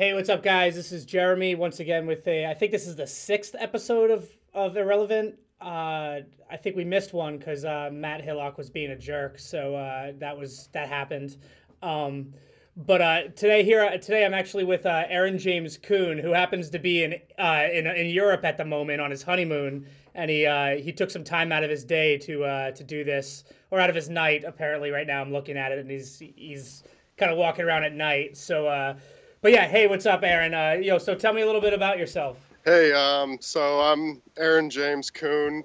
[0.00, 0.76] Hey, what's up, guys?
[0.76, 2.46] This is Jeremy once again with a.
[2.46, 5.34] I think this is the sixth episode of of Irrelevant.
[5.60, 6.20] Uh,
[6.50, 10.12] I think we missed one because uh, Matt Hillock was being a jerk, so uh,
[10.16, 11.36] that was that happened.
[11.82, 12.32] Um,
[12.78, 16.78] but uh, today here today I'm actually with uh, Aaron James Kuhn, who happens to
[16.78, 20.76] be in uh, in in Europe at the moment on his honeymoon, and he uh,
[20.76, 23.90] he took some time out of his day to uh, to do this, or out
[23.90, 24.44] of his night.
[24.44, 26.84] Apparently, right now I'm looking at it, and he's he's
[27.18, 28.34] kind of walking around at night.
[28.34, 28.94] So, uh,
[29.42, 30.54] but yeah, hey, what's up, Aaron?
[30.54, 32.36] Uh, yo, so tell me a little bit about yourself.
[32.64, 35.64] Hey, um, so I'm Aaron James Kuhn.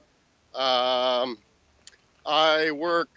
[0.54, 1.38] Um,
[2.26, 3.10] I work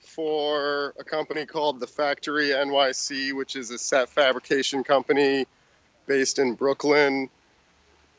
[0.00, 5.46] for a company called The Factory NYC, which is a set fabrication company
[6.06, 7.28] based in Brooklyn.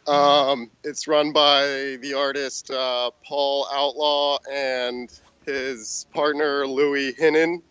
[0.06, 5.12] Um, it's run by the artist uh, Paul Outlaw and
[5.46, 7.62] his partner Louis Hinnon.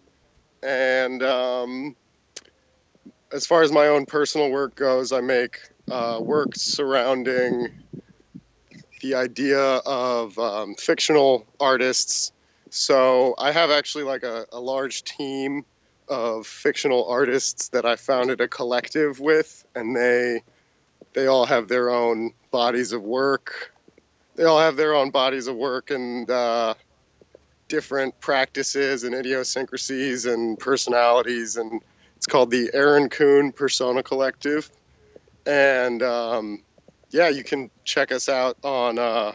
[0.62, 1.96] And um,
[3.32, 5.58] as far as my own personal work goes, I make
[5.90, 7.68] uh, work surrounding
[9.02, 12.32] the idea of um, fictional artists
[12.70, 15.64] so I have actually like a, a large team
[16.08, 20.42] of fictional artists that I founded a collective with, and they
[21.12, 23.72] they all have their own bodies of work.
[24.34, 26.74] They all have their own bodies of work and uh,
[27.68, 31.80] different practices and idiosyncrasies and personalities, and
[32.26, 34.68] it's called the Aaron Kuhn Persona Collective.
[35.46, 36.64] And um,
[37.10, 39.32] yeah, you can check us out on uh,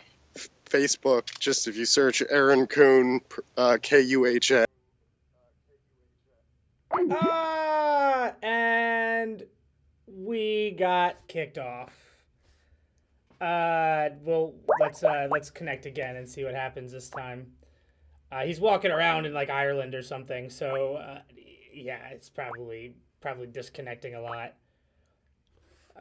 [0.69, 1.39] Facebook.
[1.39, 3.21] Just if you search Aaron Kuhn,
[3.55, 4.65] uh, K U H N.
[7.11, 9.43] Ah, and
[10.05, 11.93] we got kicked off.
[13.39, 17.53] Uh, well, let's uh, let's connect again and see what happens this time.
[18.33, 21.21] Uh, he's walking around in like Ireland or something, so uh,
[21.73, 24.53] yeah, it's probably probably disconnecting a lot.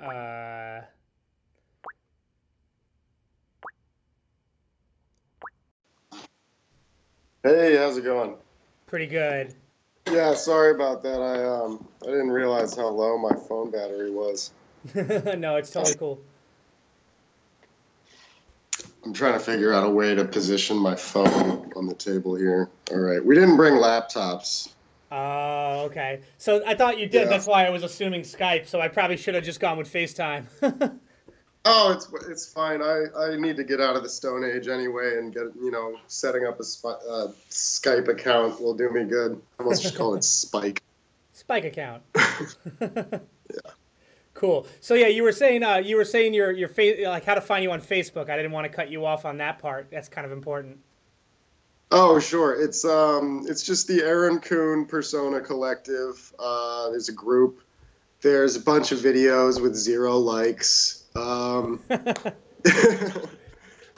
[0.00, 0.80] Uh.
[7.42, 8.34] Hey, how's it going?
[8.86, 9.54] Pretty good.
[10.10, 11.20] Yeah, sorry about that.
[11.20, 14.50] I um I didn't realize how low my phone battery was.
[14.94, 16.20] no, it's totally cool.
[19.04, 22.68] I'm trying to figure out a way to position my phone on the table here.
[22.90, 24.70] All right, we didn't bring laptops.
[25.10, 26.20] Oh, okay.
[26.38, 27.22] So I thought you did.
[27.22, 27.28] Yeah.
[27.28, 28.66] That's why I was assuming Skype.
[28.66, 30.46] So I probably should have just gone with FaceTime.
[31.66, 32.80] Oh, it's it's fine.
[32.80, 35.98] I, I need to get out of the Stone Age anyway, and get you know
[36.06, 39.40] setting up a sp- uh, Skype account will do me good.
[39.58, 40.82] I almost just call it Spike.
[41.34, 42.02] Spike account.
[42.80, 43.02] Yeah.
[44.32, 44.66] Cool.
[44.80, 47.42] So yeah, you were saying uh, you were saying your your face like how to
[47.42, 48.30] find you on Facebook.
[48.30, 49.88] I didn't want to cut you off on that part.
[49.90, 50.78] That's kind of important.
[51.92, 52.60] Oh, sure.
[52.60, 56.32] It's um it's just the Aaron Kuhn Persona Collective.
[56.38, 57.62] Uh, there's a group.
[58.20, 61.04] There's a bunch of videos with zero likes.
[61.16, 62.00] Um, uh,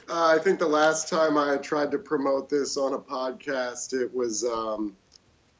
[0.08, 4.44] I think the last time I tried to promote this on a podcast, it was
[4.44, 4.96] um,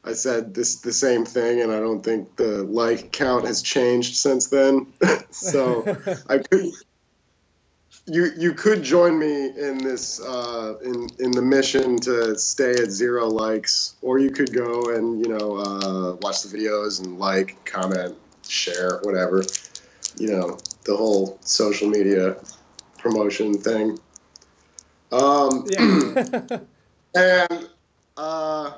[0.03, 4.15] I said this the same thing, and I don't think the like count has changed
[4.15, 4.87] since then.
[5.29, 5.85] so
[6.27, 6.71] I could
[8.05, 12.89] you you could join me in this uh, in in the mission to stay at
[12.89, 17.63] zero likes, or you could go and you know uh, watch the videos and like,
[17.65, 18.15] comment,
[18.47, 19.43] share, whatever.
[20.17, 22.35] You know the whole social media
[22.97, 23.97] promotion thing.
[25.11, 26.59] Um, Yeah.
[27.15, 27.69] and
[28.17, 28.71] uh,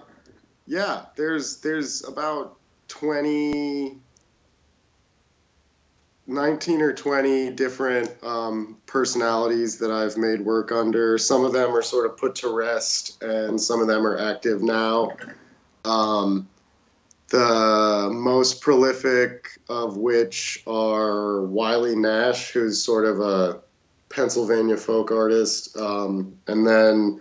[0.68, 3.98] yeah, there's there's about 20,
[6.28, 11.18] 19 or 20 different um, personalities that I've made work under.
[11.18, 14.64] Some of them are sort of put to rest, and some of them are active
[14.64, 15.12] now.
[15.84, 16.48] Um,
[17.30, 23.62] the most prolific of which are Wiley Nash, who's sort of a
[24.10, 27.20] Pennsylvania folk artist, um, and then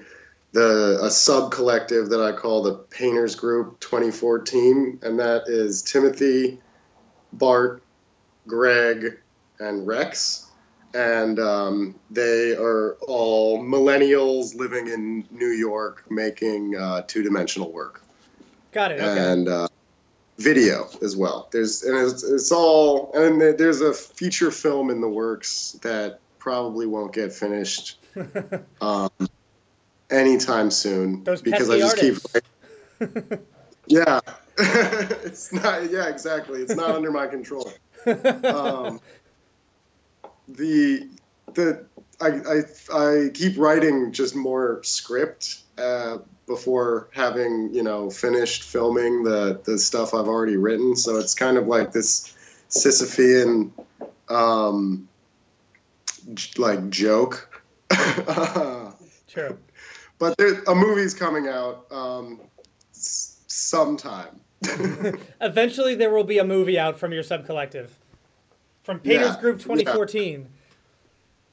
[0.52, 6.60] the a sub collective that I call the Painters Group 2014, and that is Timothy,
[7.32, 7.82] Bart,
[8.46, 9.18] Greg,
[9.58, 10.46] and Rex.
[10.94, 18.00] And um, they are all millennials living in New York making uh, two dimensional work
[18.70, 19.00] Got it.
[19.00, 19.32] Okay.
[19.32, 19.68] and uh,
[20.38, 21.48] video as well.
[21.52, 26.86] There's and it's, it's all and there's a feature film in the works that probably
[26.86, 27.98] won't get finished
[28.80, 29.10] um,
[30.10, 32.32] anytime soon Those because I just artists.
[32.98, 33.40] keep
[33.86, 34.20] yeah.
[34.58, 37.72] it's not yeah exactly it's not under my control
[38.06, 39.00] um,
[40.48, 41.08] the
[41.54, 41.86] the
[42.20, 49.24] I, I I keep writing just more script uh, before having you know finished filming
[49.24, 50.96] the the stuff I've already written.
[50.96, 52.34] So it's kind of like this
[52.70, 53.70] Sisyphean
[54.28, 55.08] um,
[56.34, 57.62] j- like joke.
[59.28, 59.58] True.
[60.18, 62.40] but there, a movie's coming out um,
[62.92, 64.40] s- sometime.
[65.40, 67.98] Eventually, there will be a movie out from your sub collective,
[68.82, 69.64] from Painters Yeah, Group yeah.
[69.64, 70.48] 2014.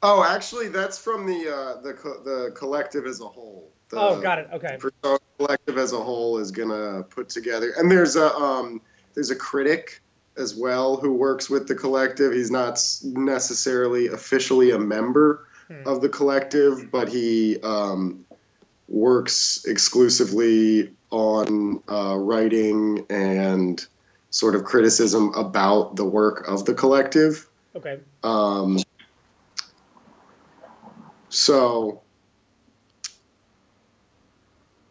[0.03, 3.69] oh, actually, that's from the uh, the co- the collective as a whole.
[3.89, 4.47] The oh, got it.
[4.53, 4.77] Okay.
[4.79, 8.81] Persona collective as a whole is gonna put together, and there's a um,
[9.13, 10.01] there's a critic
[10.37, 12.31] as well who works with the collective.
[12.33, 15.87] He's not necessarily officially a member Hmm.
[15.87, 18.25] of the collective, but he um,
[18.91, 23.85] works exclusively on uh, writing and
[24.29, 27.47] sort of criticism about the work of the collective.
[27.75, 27.99] Okay.
[28.23, 28.79] Um,
[31.29, 32.01] so,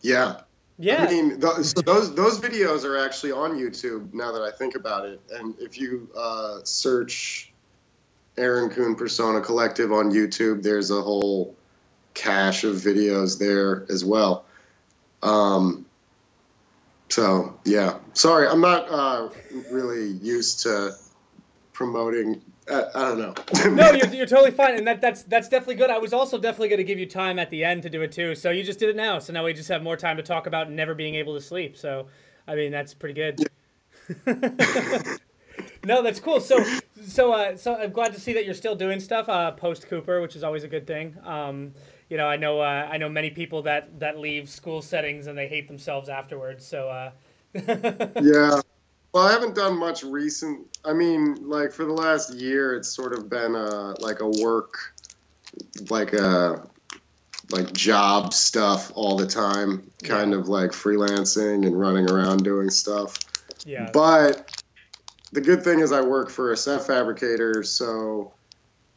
[0.00, 0.40] yeah,
[0.78, 1.04] Yeah.
[1.04, 4.76] I mean, th- so those those videos are actually on YouTube now that I think
[4.76, 5.20] about it.
[5.30, 7.52] And if you uh, search
[8.38, 11.54] Aaron Kuhn Persona Collective on YouTube, there's a whole
[12.14, 14.44] cache of videos there as well.
[15.22, 15.86] Um,
[17.08, 19.28] so yeah, sorry, I'm not uh,
[19.70, 20.92] really used to
[21.72, 22.40] promoting.
[22.68, 23.34] Uh, I don't know.
[23.70, 25.90] no, you're, you're totally fine, and that that's that's definitely good.
[25.90, 28.12] I was also definitely going to give you time at the end to do it
[28.12, 28.34] too.
[28.34, 29.18] So you just did it now.
[29.18, 31.76] So now we just have more time to talk about never being able to sleep.
[31.76, 32.06] So
[32.46, 33.40] I mean that's pretty good.
[35.84, 36.40] no, that's cool.
[36.40, 36.64] So
[37.04, 40.20] so uh, so I'm glad to see that you're still doing stuff uh, post Cooper,
[40.20, 41.16] which is always a good thing.
[41.24, 41.72] Um,
[42.10, 45.38] you know, I know uh, I know many people that that leave school settings and
[45.38, 46.66] they hate themselves afterwards.
[46.66, 46.88] So.
[46.88, 47.10] Uh,
[47.54, 48.60] yeah.
[49.12, 50.66] Well, I haven't done much recent.
[50.84, 54.74] I mean, like for the last year, it's sort of been a like a work,
[55.90, 56.68] like a
[57.50, 60.38] like job stuff all the time, kind Yeah.
[60.38, 63.18] of like freelancing and running around doing stuff.
[63.66, 63.90] yeah.
[63.92, 64.62] But
[65.32, 68.32] the good thing is I work for a set fabricator, so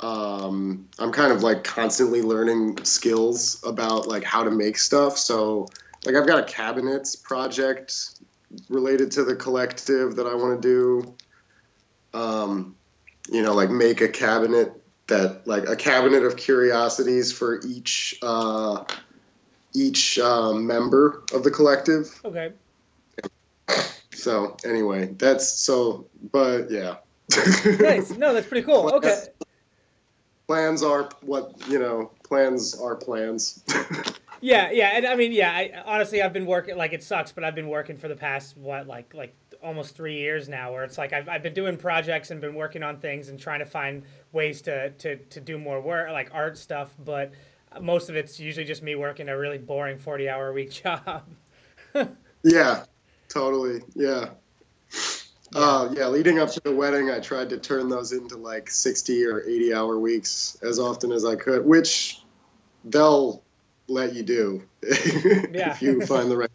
[0.04, 5.18] um, I'm kind of like constantly learning skills about like how to make stuff.
[5.18, 5.68] So
[6.06, 8.20] like I've got a cabinets project
[8.68, 12.20] related to the collective that I want to do.
[12.20, 12.76] Um,
[13.32, 14.74] you know, like make a cabinet
[15.08, 18.84] that like a cabinet of curiosities for each uh,
[19.74, 22.20] each uh, member of the collective.
[22.26, 22.52] Okay.
[24.12, 26.08] So anyway, that's so.
[26.32, 26.96] But yeah.
[27.80, 28.12] Nice.
[28.12, 28.92] No, that's pretty cool.
[28.96, 29.24] Okay.
[30.48, 32.12] Plans are what you know.
[32.24, 33.63] Plans are plans.
[34.44, 35.54] Yeah, yeah, and I mean, yeah.
[35.54, 36.75] I honestly, I've been working.
[36.75, 40.18] Like, it sucks, but I've been working for the past what, like, like almost three
[40.18, 40.74] years now.
[40.74, 43.60] Where it's like I've, I've been doing projects and been working on things and trying
[43.60, 44.04] to find
[44.34, 46.94] ways to to to do more work, like art stuff.
[47.06, 47.31] But
[47.80, 51.24] most of it's usually just me working a really boring forty-hour a week job.
[52.44, 52.84] yeah,
[53.30, 53.81] totally.
[53.96, 54.31] Yeah.
[55.56, 59.26] Uh, yeah, leading up to the wedding, I tried to turn those into like 60
[59.26, 62.22] or 80 hour weeks as often as I could, which
[62.86, 63.44] they'll
[63.88, 65.72] let you do Yeah.
[65.72, 66.50] if you find the right.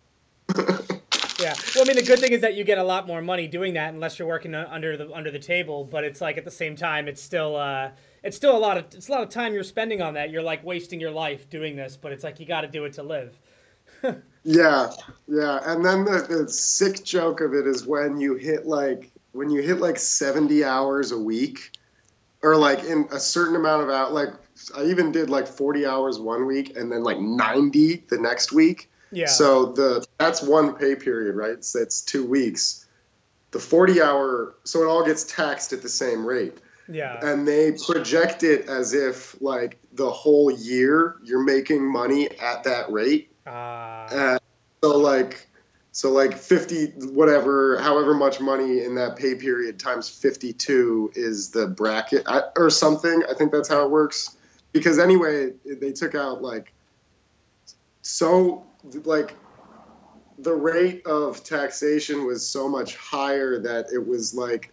[1.41, 1.55] Yeah.
[1.73, 3.75] Well, I mean, the good thing is that you get a lot more money doing
[3.75, 5.85] that, unless you're working under the under the table.
[5.85, 7.91] But it's like at the same time, it's still uh,
[8.25, 10.31] it's still a lot of it's a lot of time you're spending on that.
[10.31, 12.95] You're like wasting your life doing this, but it's like you got to do it
[12.95, 13.39] to live.
[14.51, 14.93] Yeah,
[15.27, 19.51] yeah, and then the, the sick joke of it is when you hit like when
[19.51, 21.73] you hit like seventy hours a week,
[22.43, 24.15] or like in a certain amount of out.
[24.15, 24.31] Like
[24.75, 28.91] I even did like forty hours one week, and then like ninety the next week.
[29.13, 29.27] Yeah.
[29.27, 31.63] So the that's one pay period, right?
[31.63, 32.87] So it's two weeks.
[33.51, 36.57] The forty hour, so it all gets taxed at the same rate
[36.89, 37.21] yeah.
[37.23, 42.91] and they project it as if like the whole year you're making money at that
[42.91, 44.38] rate Uh, uh,
[44.83, 45.49] so like
[45.93, 51.67] so like 50 whatever however much money in that pay period times 52 is the
[51.67, 53.23] bracket or something.
[53.29, 54.37] I think that's how it works.
[54.73, 56.73] Because anyway they took out like
[58.03, 58.65] so
[59.05, 59.35] like
[60.39, 64.73] the rate of taxation was so much higher that it was like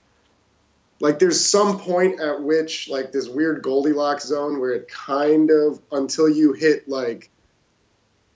[0.99, 5.81] like there's some point at which like this weird goldilocks zone where it kind of
[5.91, 7.29] until you hit like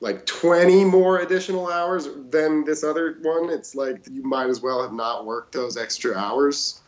[0.02, 4.82] like 20 more additional hours than this other one it's like you might as well
[4.82, 6.82] have not worked those extra hours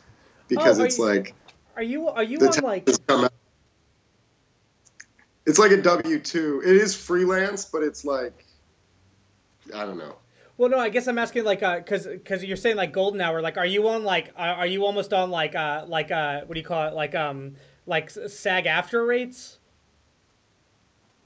[0.48, 1.34] because Oh, it's you- like
[1.75, 3.34] are you are you on like taxes come out.
[5.46, 8.46] it's like a w2 it is freelance but it's like
[9.75, 10.15] i don't know
[10.58, 13.41] Well, no, I guess I'm asking like, uh, cause, cause you're saying like golden hour.
[13.41, 16.53] Like, are you on like, are, are you almost on like, uh, like, uh, what
[16.53, 16.94] do you call it?
[16.94, 17.56] Like, um,
[17.88, 19.58] like SAG-AFTRA rates?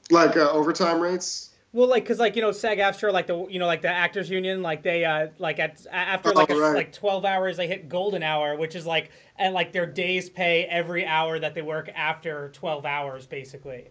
[0.09, 3.65] like uh, overtime rates Well, like, cause like you know, SAG-AFTRA, like the you know,
[3.65, 6.73] like the actors union, like they uh like at after like Oh, a, right.
[6.73, 10.63] like twelve hours, they hit golden hour, which is like and like their days pay
[10.63, 13.89] every hour that they work after twelve hours, basically.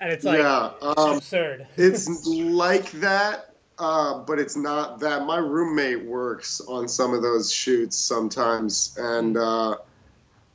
[0.00, 1.66] And it's like yeah, um, absurd.
[1.76, 5.26] it's like that, uh, but it's not that.
[5.26, 9.76] My roommate works on some of those shoots sometimes, and uh,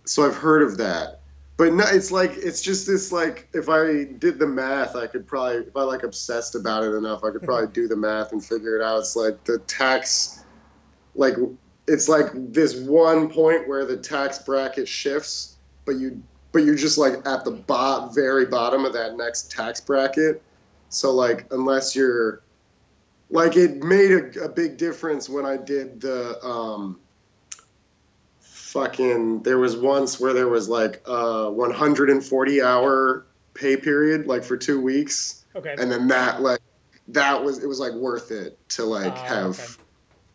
[0.06, 1.20] so I've heard of that.
[1.58, 5.26] But no, it's like it's just this like if I did the math, I could
[5.26, 8.46] probably if I like obsessed about it enough, I could probably do the math and
[8.46, 9.00] figure it out.
[9.00, 10.46] It's like the tax,
[11.16, 11.34] like
[11.88, 16.22] it's like this one point where the tax bracket shifts, but you
[16.52, 20.44] but you're just like at the bot very bottom of that next tax bracket.
[20.90, 22.44] So like unless you're
[23.32, 27.00] like it made a, a big difference when I did the um
[28.78, 34.58] fucking there was once where there was like a 140 hour pay period like for
[34.58, 35.76] 2 weeks Okay.
[35.80, 36.60] and then that like
[37.08, 39.74] that was it was like worth it to like Ah, have okay.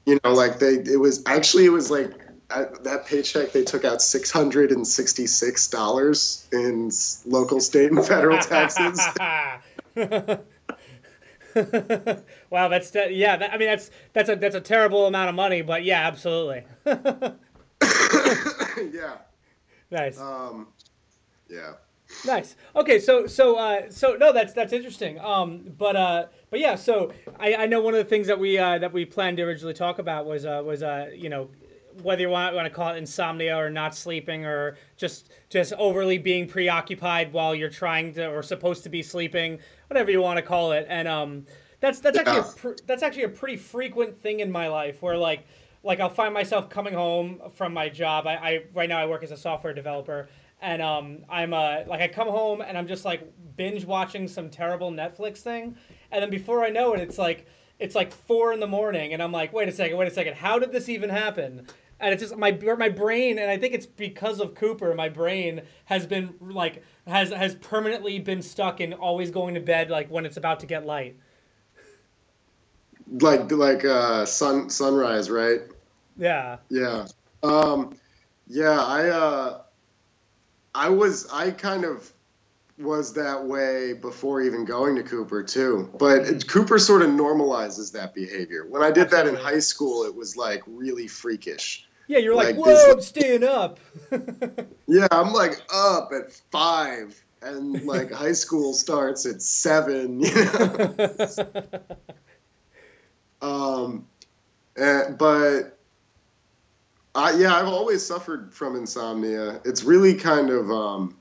[0.06, 2.10] you know like they it was actually it was like
[2.50, 6.90] I, that paycheck they took out $666 in
[7.30, 9.00] local state and federal taxes
[12.50, 13.36] wow, that's that, yeah.
[13.36, 16.64] That, I mean, that's that's a that's a terrible amount of money, but yeah, absolutely.
[18.92, 19.16] yeah
[19.90, 20.18] nice.
[20.20, 20.68] um
[21.48, 21.72] yeah
[22.26, 22.56] Nice.
[22.76, 25.18] Okay, so so uh, so no, that's that's interesting.
[25.18, 28.58] Um, but uh, but yeah, so I, I know one of the things that we
[28.58, 31.48] uh, that we planned to originally talk about was uh, was uh, you know
[32.02, 36.18] whether you want want to call it insomnia or not sleeping or just just overly
[36.18, 40.42] being preoccupied while you're trying to or supposed to be sleeping, whatever you want to
[40.42, 40.86] call it.
[40.88, 41.46] And um,
[41.80, 45.16] that's that's actually a pr- that's actually a pretty frequent thing in my life where
[45.16, 45.46] like
[45.82, 48.26] like I'll find myself coming home from my job.
[48.26, 50.28] I, I right now I work as a software developer,
[50.60, 54.48] and um, I'm uh, like I come home and I'm just like binge watching some
[54.50, 55.76] terrible Netflix thing,
[56.10, 57.46] and then before I know it, it's like
[57.78, 60.36] it's like four in the morning, and I'm like, wait a second, wait a second,
[60.36, 61.66] how did this even happen?
[62.00, 64.94] And it's just my my brain, and I think it's because of Cooper.
[64.94, 69.90] My brain has been like has has permanently been stuck in always going to bed
[69.90, 71.16] like when it's about to get light.
[73.20, 75.60] like like uh sun sunrise right
[76.16, 76.58] Yeah.
[76.68, 77.06] yeah.
[77.42, 77.96] Um
[78.48, 79.62] yeah i uh
[80.74, 82.12] i was i kind of
[82.78, 85.88] was that way before even going to cooper too.
[85.98, 88.66] But cooper sort of normalizes that behavior.
[88.68, 91.86] When i did that in high school it was like really freakish.
[92.08, 93.78] Yeah, you're like, Like whoa, this- I'm staying up.
[94.88, 100.94] yeah i'm like up at five and like high school starts at seven you know?
[103.40, 104.06] Um,
[104.76, 105.78] eh, but
[107.14, 109.60] I, yeah, I've always suffered from insomnia.
[109.64, 111.16] It's really kind of, um,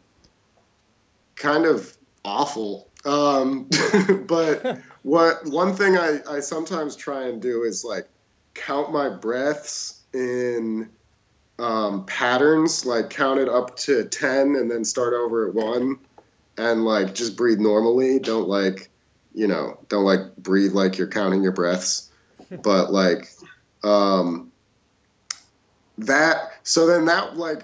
[1.36, 2.88] kind of awful.
[3.04, 3.70] Um,
[4.28, 8.08] but what one thing I, I sometimes try and do is like
[8.54, 10.90] count my breaths in
[11.60, 16.00] um, patterns, like count it up to ten and then start over at one,
[16.58, 18.20] and like just breathe normally.
[18.20, 18.90] Don't like,
[19.34, 22.10] you know, don't like breathe like you're counting your breaths
[22.64, 23.32] but like
[23.84, 24.51] um
[26.06, 27.64] that so then that like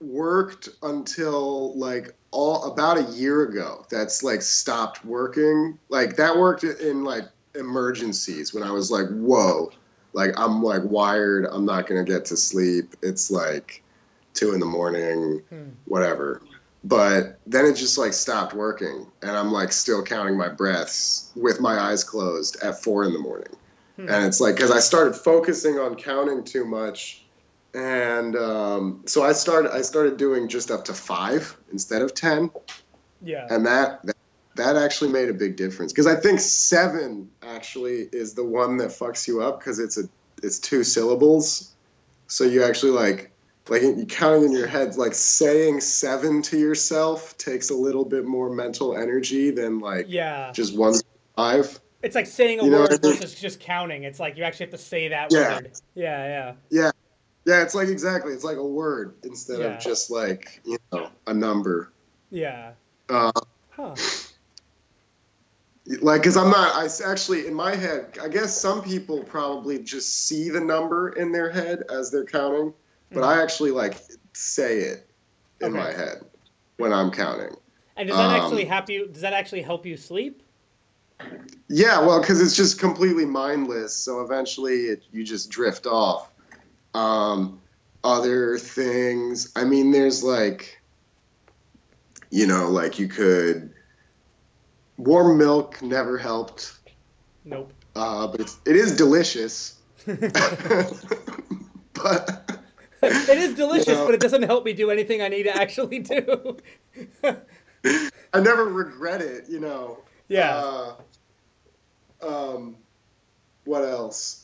[0.00, 5.78] worked until like all about a year ago that's like stopped working.
[5.88, 7.24] Like that worked in like
[7.54, 9.70] emergencies when i was like whoa
[10.14, 11.46] like i'm like wired.
[11.50, 12.96] I'm not gonna get to sleep.
[13.02, 13.82] It's like
[14.34, 15.68] two in the morning Hmm.
[15.84, 16.40] whatever.
[16.84, 21.60] But then it just like stopped working and i'm like still counting my breaths with
[21.60, 23.54] my eyes closed at four in the morning.
[23.96, 24.08] Hmm.
[24.08, 27.24] and it's like because i started focusing on counting too much
[27.74, 32.50] and um, so i started i started doing just up to five instead of ten
[33.22, 33.46] yeah.
[33.50, 34.16] and that that,
[34.56, 38.88] that actually made a big difference because i think seven actually is the one that
[38.90, 40.02] fucks you up because it's a
[40.42, 41.74] it's two syllables
[42.26, 43.30] so you actually like
[43.68, 48.24] like you counting in your head like saying seven to yourself takes a little bit
[48.26, 50.50] more mental energy than like Yeah.
[50.52, 50.94] just one
[51.36, 53.14] five It's like saying a You word what I mean?
[53.16, 54.02] versus just counting.
[54.02, 55.54] It's like you actually have to say that Yeah.
[55.56, 55.72] word.
[55.94, 56.90] Yeah, yeah yeah
[57.46, 59.66] it's like exactly it's like a word instead Yeah.
[59.66, 61.92] of just like you know a number
[62.30, 62.72] yeah.
[63.10, 63.30] Yeah.
[63.34, 63.94] uh, Huh.
[66.00, 70.26] like because i'm not I actually in my head i guess some people probably just
[70.26, 72.72] see the number in their head as they're counting
[73.12, 73.96] but i actually like
[74.34, 75.10] say it
[75.60, 75.78] in Okay.
[75.78, 76.22] my head
[76.76, 77.54] when i'm counting
[77.96, 79.08] And does that Um, actually help you?
[79.08, 80.42] Does that actually help you sleep?
[81.68, 86.31] yeah well because it's just completely mindless so eventually it, you just drift off
[86.94, 87.60] um,
[88.04, 90.80] other things i mean there's like
[92.30, 93.72] you know like you could
[95.02, 96.78] warm milk never helped.
[97.44, 97.72] Nope.
[97.94, 99.78] Uh, but it's, it is delicious.
[100.06, 100.24] but
[103.02, 104.06] it is delicious, You know.
[104.06, 106.56] but it doesn't help me do anything I need to actually do.
[108.34, 109.98] I never regret it, you know.
[110.28, 110.56] yeah.
[110.56, 110.94] Uh,
[112.26, 112.76] um,
[113.64, 114.41] what else?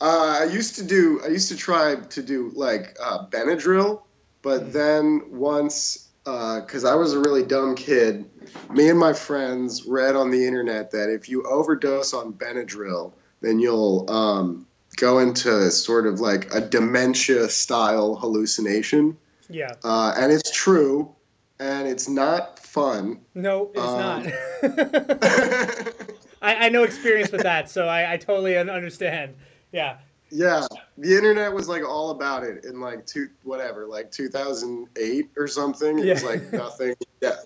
[0.00, 1.20] Uh, I used to do.
[1.24, 4.02] I used to try to do like uh, Benadryl,
[4.42, 4.72] but Mm.
[4.72, 8.24] then once, because I was a really dumb kid,
[8.70, 13.58] me and my friends read on the internet that if you overdose on Benadryl, then
[13.58, 19.16] you'll um, go into sort of like a dementia-style hallucination,
[19.48, 19.72] yeah.
[19.84, 21.14] uh, and it's true,
[21.58, 23.20] and it's not fun.
[23.34, 24.26] No, it's Um, not.
[26.42, 29.34] I, I know experience with that, so I, I totally understand.
[29.74, 29.98] Yeah.
[30.30, 30.66] Yeah,
[30.98, 35.98] the internet was like all about it in like two whatever, like 2008 or something.
[35.98, 36.94] It was like nothing.
[37.20, 37.36] Yeah,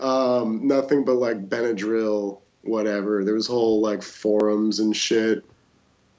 [0.00, 3.24] um, nothing but like Benadryl, whatever.
[3.24, 5.44] There was whole like forums and shit.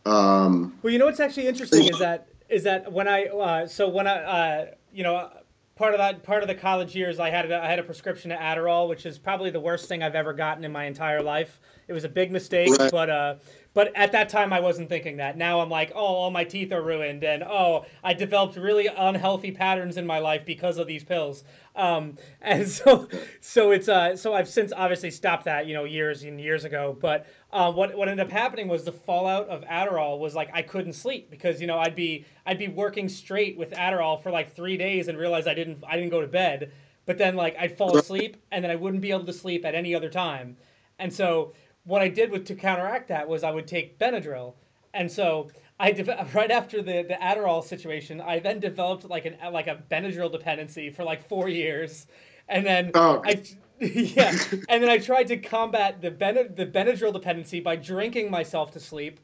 [0.05, 3.89] Um, Well, you know what's actually interesting is that is that when I uh, so
[3.89, 5.29] when I uh, you know
[5.75, 8.29] part of that part of the college years I had a, I had a prescription
[8.29, 11.60] to Adderall, which is probably the worst thing I've ever gotten in my entire life.
[11.88, 12.91] It was a big mistake, Right.
[12.91, 13.36] but uh,
[13.79, 15.38] but at that time I wasn't thinking that.
[15.38, 19.51] Now I'm like, oh, all my teeth are ruined, and oh, I developed really unhealthy
[19.51, 21.45] patterns in my life because of these pills.
[21.77, 23.07] Um, and so
[23.39, 26.98] so it's uh so I've since obviously stopped that you know years and years ago.
[27.00, 30.62] But uh, what what ended up happening was the fallout of Adderall was like I
[30.62, 34.53] couldn't sleep because you know I'd be I'd be working straight with Adderall for like
[34.53, 36.74] three days and realize I didn't I didn't go to bed.
[37.05, 39.74] But then like I'd fall asleep and then I wouldn't be able to sleep at
[39.74, 40.57] any other time.
[41.00, 41.53] And so
[41.89, 44.53] what I did with to counteract that was I would take Benadryl.
[44.93, 49.38] And so I de- right after the, the Adderall situation, I then developed like an
[49.51, 52.08] like a Benadryl dependency for like four years,
[52.48, 53.22] and then Oh.
[53.25, 53.41] I
[53.79, 54.34] yeah,
[54.67, 58.79] and then I tried to combat the ben- the Benadryl dependency by drinking myself to
[58.79, 59.19] sleep.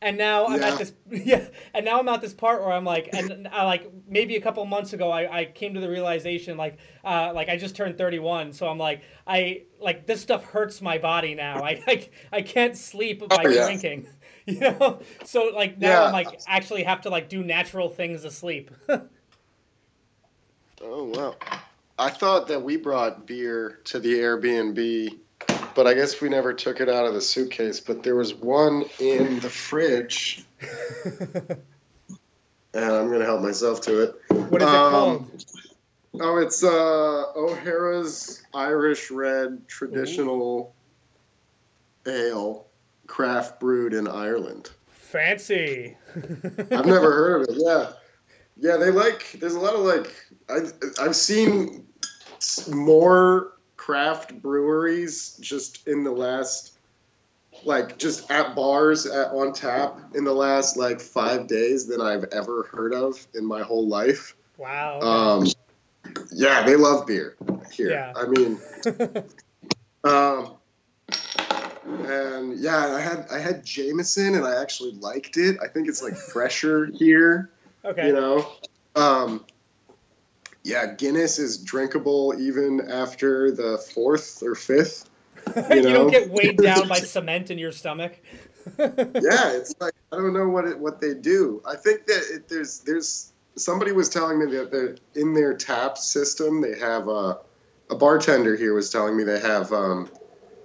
[0.00, 0.68] And now I'm Yeah.
[0.68, 3.90] at this yeah, and now I'm at this part where I'm like, and I like
[4.06, 7.56] maybe a couple months ago I, I came to the realization like uh like I
[7.56, 11.62] just turned 31, so I'm like I like this stuff hurts my body now.
[11.64, 13.72] I I, I can't sleep by Oh, yeah.
[13.72, 14.06] drinking,
[14.46, 15.00] you know.
[15.24, 18.70] So like now I'm like actually have to like do natural things to sleep.
[20.82, 21.36] oh wow!
[21.98, 25.18] I thought that we brought beer to the Airbnb,
[25.74, 27.80] but I guess we never took it out of the suitcase.
[27.80, 30.44] But there was one in the fridge,
[31.04, 34.14] and I'm gonna help myself to it.
[34.28, 35.44] what is it Um, called?
[36.20, 40.74] Oh, it's uh, O'Hara's Irish Red Traditional
[42.06, 42.66] Ale,
[43.06, 44.70] craft brewed in Ireland.
[44.88, 45.96] Fancy.
[46.16, 47.62] I've never heard of it.
[47.64, 47.92] Yeah,
[48.58, 48.76] yeah.
[48.78, 49.32] They like.
[49.38, 50.12] There's a lot of like.
[50.48, 50.70] I
[51.02, 51.86] I've seen
[52.68, 53.52] more
[53.88, 56.76] craft breweries just in the last,
[57.64, 62.24] like just at bars at on tap in the last like five days than I've
[62.24, 64.36] ever heard of in my whole life.
[64.58, 65.00] Wow.
[65.00, 65.46] Um,
[66.30, 67.34] yeah, they love beer
[67.72, 67.90] here.
[67.90, 68.12] Yeah.
[68.14, 68.60] I mean,
[70.04, 70.54] um,
[72.06, 75.56] and yeah, I had I had Jameson, and I actually liked it.
[75.64, 77.48] I think it's like fresher here,
[77.86, 78.08] okay.
[78.08, 78.52] you know.
[78.94, 79.46] Um,
[80.64, 85.08] yeah, Guinness is drinkable even after the fourth or fifth.
[85.56, 85.92] you, you know?
[85.92, 88.20] don't get weighed down by cement in your stomach.
[88.78, 91.62] yeah, it's like I don't know what it, what they do.
[91.66, 95.96] I think that it, there's there's somebody was telling me that they're, in their tap
[95.96, 97.38] system they have a
[97.90, 100.10] a bartender here was telling me they have um,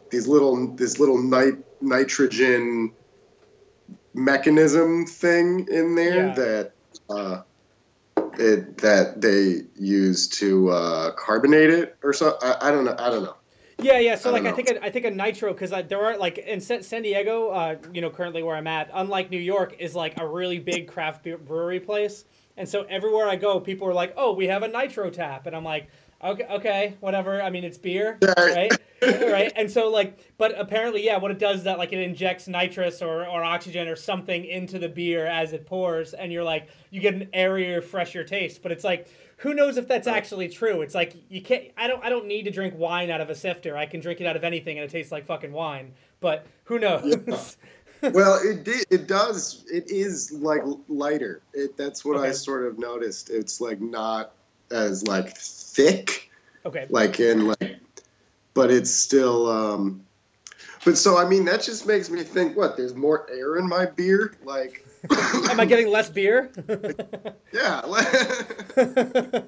[0.09, 2.91] these little this little nit, nitrogen
[4.13, 6.33] mechanism thing in there Yeah.
[6.35, 6.71] that
[7.09, 7.41] uh,
[8.39, 12.37] it that they use to uh, carbonate it or so.
[12.41, 12.95] I, I don't know.
[12.97, 13.35] I don't know.
[13.79, 14.15] Yeah, yeah.
[14.15, 16.61] So I like, I think a, I think a nitro because there are like in
[16.61, 20.19] San, San Diego, uh, you know, currently where I'm at, unlike New York, is like
[20.19, 24.13] a really big craft beer brewery place, and so everywhere I go, people are like,
[24.15, 25.89] "Oh, we have a nitro tap," and I'm like,
[26.23, 27.41] "Okay, okay, whatever.
[27.41, 28.71] I mean, it's beer, right?
[29.01, 32.47] right?" And so like, but apparently, yeah, what it does is that like it injects
[32.47, 36.69] nitrous or or oxygen or something into the beer as it pours, and you're like,
[36.91, 38.61] you get an airier, fresher taste.
[38.63, 39.07] But it's like
[39.43, 40.81] who knows if that's actually true?
[40.81, 41.65] It's like you can't.
[41.77, 42.03] I don't.
[42.03, 43.75] I don't need to drink wine out of a sifter.
[43.75, 45.93] I can drink it out of anything, and it tastes like fucking wine.
[46.21, 47.57] But who knows?
[48.01, 49.65] well, it did, it does.
[49.69, 51.41] It is like lighter.
[51.53, 53.29] It that's what I sort of noticed.
[53.29, 54.31] It's like not
[54.73, 56.31] as like thick,
[56.65, 56.87] okay.
[56.89, 57.79] like in like,
[58.53, 59.49] but it's still.
[59.49, 60.03] um
[60.83, 62.57] But so I mean, that just makes me think.
[62.57, 62.75] What?
[62.75, 64.35] There's more air in my beer.
[64.43, 64.85] Like,
[65.49, 66.51] Am I getting less beer?
[67.53, 67.81] yeah.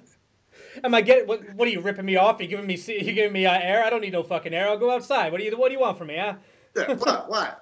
[0.84, 1.54] Am I getting what?
[1.56, 2.40] What are you ripping me off?
[2.40, 3.84] Are you giving me you giving me uh, air?
[3.84, 4.68] I don't need no fucking air.
[4.68, 5.32] I'll go outside.
[5.32, 6.18] What do you What do you want from me?
[6.18, 6.36] Huh?
[6.76, 7.30] Yeah, what?
[7.30, 7.62] What?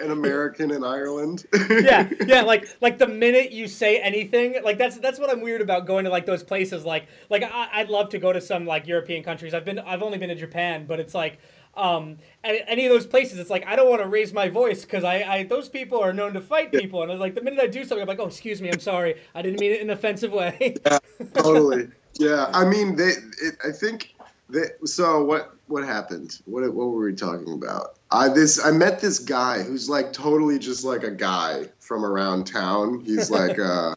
[0.00, 1.46] An American in Ireland.
[1.70, 2.42] yeah, yeah.
[2.42, 6.04] Like, like the minute you say anything, like that's that's what I'm weird about going
[6.04, 6.84] to like those places.
[6.84, 9.54] Like, like I, I'd love to go to some like European countries.
[9.54, 11.38] I've been, I've only been to Japan, but it's like,
[11.76, 14.84] um, any, any of those places, it's like I don't want to raise my voice
[14.84, 17.60] because I, I, those people are known to fight people, and it's like the minute
[17.60, 19.90] I do something, I'm like, oh, excuse me, I'm sorry, I didn't mean it in
[19.90, 20.76] an offensive way.
[20.86, 20.98] yeah,
[21.34, 21.88] totally.
[22.18, 23.12] Yeah, I mean, they.
[23.40, 24.16] It, I think
[24.48, 24.76] that.
[24.84, 25.54] So what?
[25.68, 26.40] What happened?
[26.44, 26.62] What?
[26.74, 27.99] What were we talking about?
[28.12, 32.46] I this I met this guy who's like totally just like a guy from around
[32.46, 33.00] town.
[33.04, 33.94] He's like uh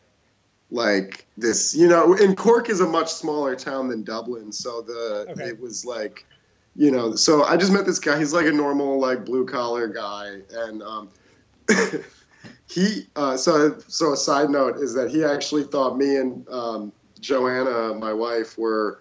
[0.70, 5.28] like this, you know, and Cork is a much smaller town than Dublin, so the
[5.30, 5.50] Okay.
[5.50, 6.26] it was like
[6.76, 8.18] you know, so I just met this guy.
[8.18, 11.10] He's like a normal like blue collar guy and um
[12.70, 16.94] he uh so so a side note is that he actually thought me and um
[17.20, 19.00] Joanna, my wife, were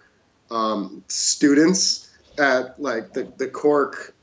[0.50, 4.14] um students at like the, the Cork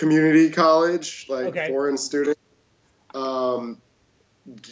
[0.00, 1.68] Community College, like Okay.
[1.68, 2.38] foreign student,
[3.14, 3.76] um,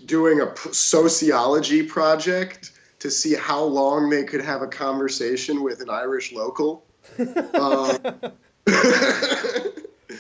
[0.07, 5.91] doing a sociology project to see how long they could have a conversation with an
[5.91, 6.83] Irish local.
[7.55, 7.99] Um,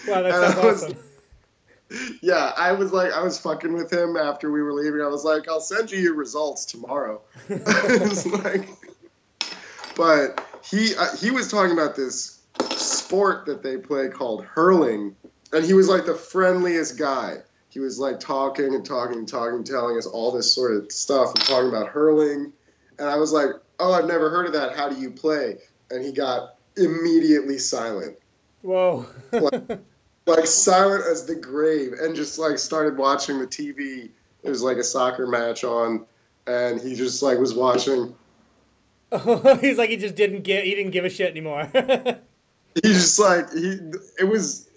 [0.06, 0.96] Wow, that sounds awesome.
[2.22, 5.00] yeah, I was like, I was fucking with him after we were leaving.
[5.00, 7.22] I was like, I'll send you your results tomorrow.
[8.44, 8.68] Like,
[9.96, 12.37] but he uh, he was talking about this
[12.70, 15.16] sport that they play called hurling,
[15.52, 17.38] and he was like the friendliest guy.
[17.70, 21.34] He was like talking and talking and talking, telling us all this sort of stuff
[21.34, 22.52] and talking about hurling,
[22.98, 24.76] and I was like, oh, I've never heard of that.
[24.76, 25.58] How do you play?
[25.90, 28.16] And he got immediately silent
[28.62, 29.06] Whoa.
[30.26, 34.10] like silent as the grave and just like started watching the TV.
[34.42, 36.06] It was like a soccer match on
[36.46, 38.14] and he just like was watching.
[39.60, 41.70] He's like he just didn't give he didn't give a shit anymore.
[42.82, 43.78] He just like he
[44.18, 44.68] it was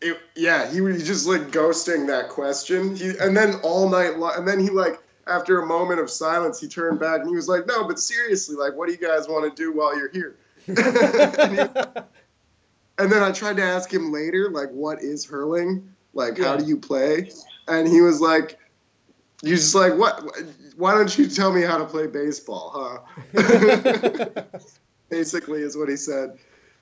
[0.00, 2.96] it yeah, he was just like ghosting that question.
[2.96, 6.60] He and then all night long and then he like after a moment of silence
[6.60, 9.28] he turned back and he was like, "No, but seriously, like what do you guys
[9.28, 10.36] want to do while you're here?"
[10.68, 10.78] and,
[11.58, 12.00] he-
[12.98, 15.94] and then I tried to ask him later like what is hurling?
[16.14, 17.30] Like how do you play?
[17.68, 18.58] And he was like
[19.42, 20.22] You're just like, what?
[20.76, 22.72] Why don't you tell me how to play baseball,
[23.34, 24.42] huh?
[25.10, 26.38] Basically, is what he said.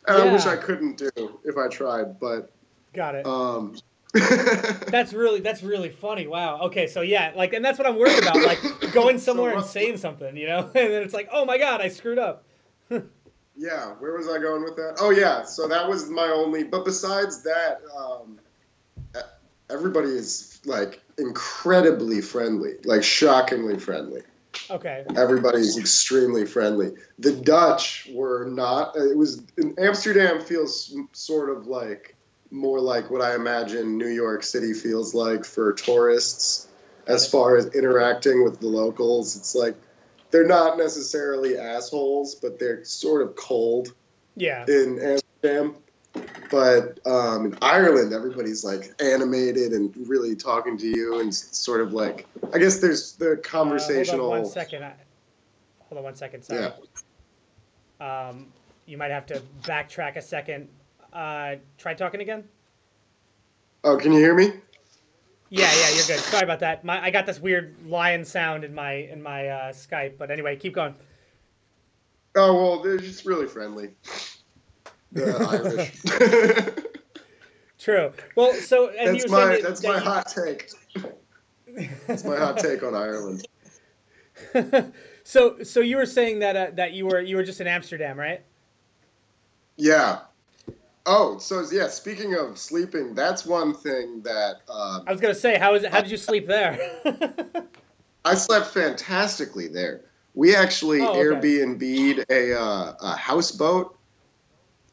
[0.09, 2.51] And I wish I couldn't do if I tried, but
[2.95, 3.27] Got it.
[3.27, 3.77] um,
[4.15, 6.27] That's really that's really funny.
[6.27, 6.61] Wow.
[6.63, 8.59] Okay, so yeah, like, and that's what I'm worried about, like
[8.93, 11.83] going So somewhere and saying something, you know, and then it's like, oh my god,
[11.83, 12.45] I screwed up.
[12.91, 14.97] yeah, where was I going with that?
[15.01, 16.65] Oh yeah, so that was my only.
[16.65, 18.39] But besides that, um,
[19.69, 24.23] everybody is like incredibly friendly, like shockingly friendly.
[24.71, 25.05] Okay.
[25.17, 26.93] Everybody's extremely friendly.
[27.19, 28.97] The Dutch were not.
[28.97, 29.43] It was
[29.79, 32.17] Amsterdam feels sort of like
[32.51, 36.69] more like what I imagine New York City feels like for tourists,
[37.07, 39.37] as far as interacting with the locals.
[39.37, 39.77] It's like
[40.31, 43.95] they're not necessarily assholes, but they're sort of cold
[44.37, 44.65] Yeah.
[44.67, 45.77] in Amsterdam.
[46.51, 51.93] But um, in Ireland, everybody's like animated and really talking to you, and sort of
[51.93, 54.27] like I guess there's the Uh, conversational.
[54.27, 54.85] hold on one second.
[54.85, 54.95] I,
[55.89, 56.43] hold on one second.
[56.45, 56.71] Sorry.
[58.01, 58.29] Yeah.
[58.29, 58.47] Um,
[58.87, 60.69] you might have to backtrack a second.
[61.13, 62.45] Uh, try talking again.
[63.85, 64.53] Oh, can you hear me?
[65.51, 66.19] Yeah, yeah, you're good.
[66.21, 66.85] Sorry about that.
[66.85, 70.57] My, I got this weird lion sound in my in my uh, Skype, but anyway,
[70.57, 70.95] keep going.
[72.37, 73.91] Oh well, they're just really friendly.
[75.13, 75.91] The
[76.65, 76.85] Irish.
[77.79, 78.13] True.
[78.37, 80.71] Well, so and you that's were my that, that's that my you- hot take.
[82.07, 83.47] That's my hot take on Ireland.
[85.25, 88.19] so so you were saying that uh, that you were you were just in Amsterdam,
[88.19, 88.43] right?
[89.77, 90.21] Yeah.
[91.07, 91.89] Oh, so yeah.
[91.89, 95.93] Speaking of sleeping, that's one thing that um, I was gonna say, how is it?
[95.93, 96.79] How did you sleep there?
[98.25, 100.03] I slept fantastically there.
[100.35, 101.21] We actually Oh, okay.
[101.21, 103.98] Airbnb'd a, uh, a houseboat.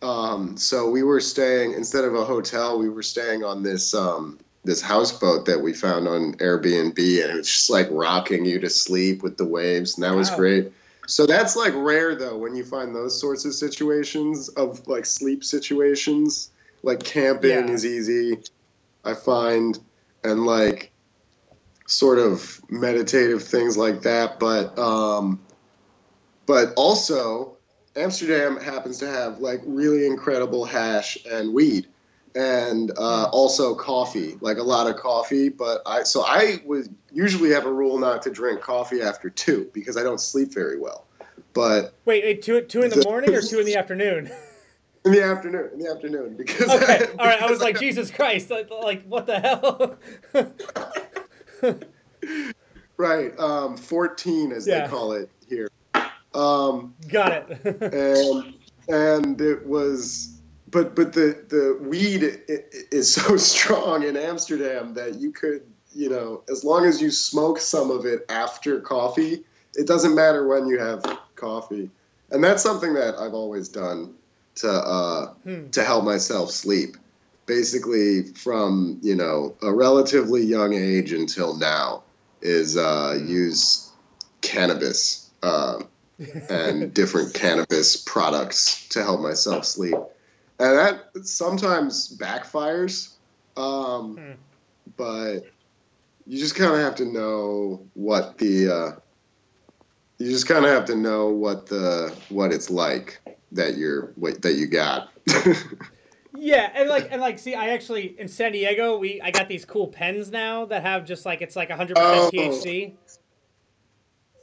[0.01, 4.39] Um, so we were staying instead of a hotel, we were staying on this um,
[4.63, 8.69] this houseboat that we found on Airbnb, and it was just like rocking you to
[8.69, 10.71] sleep with the waves, and that was great.
[11.07, 15.43] So that's like rare though when you find those sorts of situations of like sleep
[15.43, 16.51] situations.
[16.83, 17.73] Like camping Yeah.
[17.73, 18.37] is easy,
[19.03, 19.79] I find,
[20.23, 20.91] and like
[21.87, 24.39] sort of meditative things like that.
[24.39, 25.41] But um,
[26.45, 27.54] but also
[27.95, 31.87] Amsterdam happens to have like really incredible hash and weed.
[32.35, 35.49] and uh, also coffee, like a lot of coffee.
[35.49, 39.69] But I so I would usually have a rule not to drink coffee after two
[39.73, 41.05] because I don't sleep very well.
[41.53, 44.29] But wait, wait two two in the morning or two in the afternoon?
[45.05, 47.41] In the afternoon, in the afternoon, because okay, I, all right.
[47.41, 49.95] I was like, Jesus Christ, like, what the hell?
[52.97, 54.81] right, um, fourteen as yeah.
[54.81, 55.29] they call it.
[56.35, 57.65] Um, Got it.
[57.93, 58.53] and
[58.87, 62.39] and it was, but but the the weed
[62.91, 67.59] is so strong in Amsterdam that you could, you know, as long as you smoke
[67.59, 69.43] some of it after coffee,
[69.75, 71.03] it doesn't matter when you have
[71.35, 71.89] coffee,
[72.31, 74.13] and that's something that I've always done
[74.55, 75.69] to uh, hmm.
[75.69, 76.97] to help myself sleep.
[77.45, 82.03] Basically, from you know a relatively young age until now,
[82.41, 83.27] is uh, hmm.
[83.27, 83.91] use
[84.41, 85.79] cannabis uh,
[86.49, 89.95] and different cannabis products to help myself sleep,
[90.59, 93.13] and that sometimes backfires.
[93.57, 94.31] Um, hmm.
[94.97, 95.41] But
[96.27, 98.99] you just kind of have to know what the uh,
[100.17, 104.41] you just kind of have to know what the what it's like that you're what
[104.41, 105.09] that you got.
[106.35, 109.65] yeah, and like and like see, I actually in San Diego, we I got these
[109.65, 112.93] cool pens now that have just like it's like 100% oh, THC.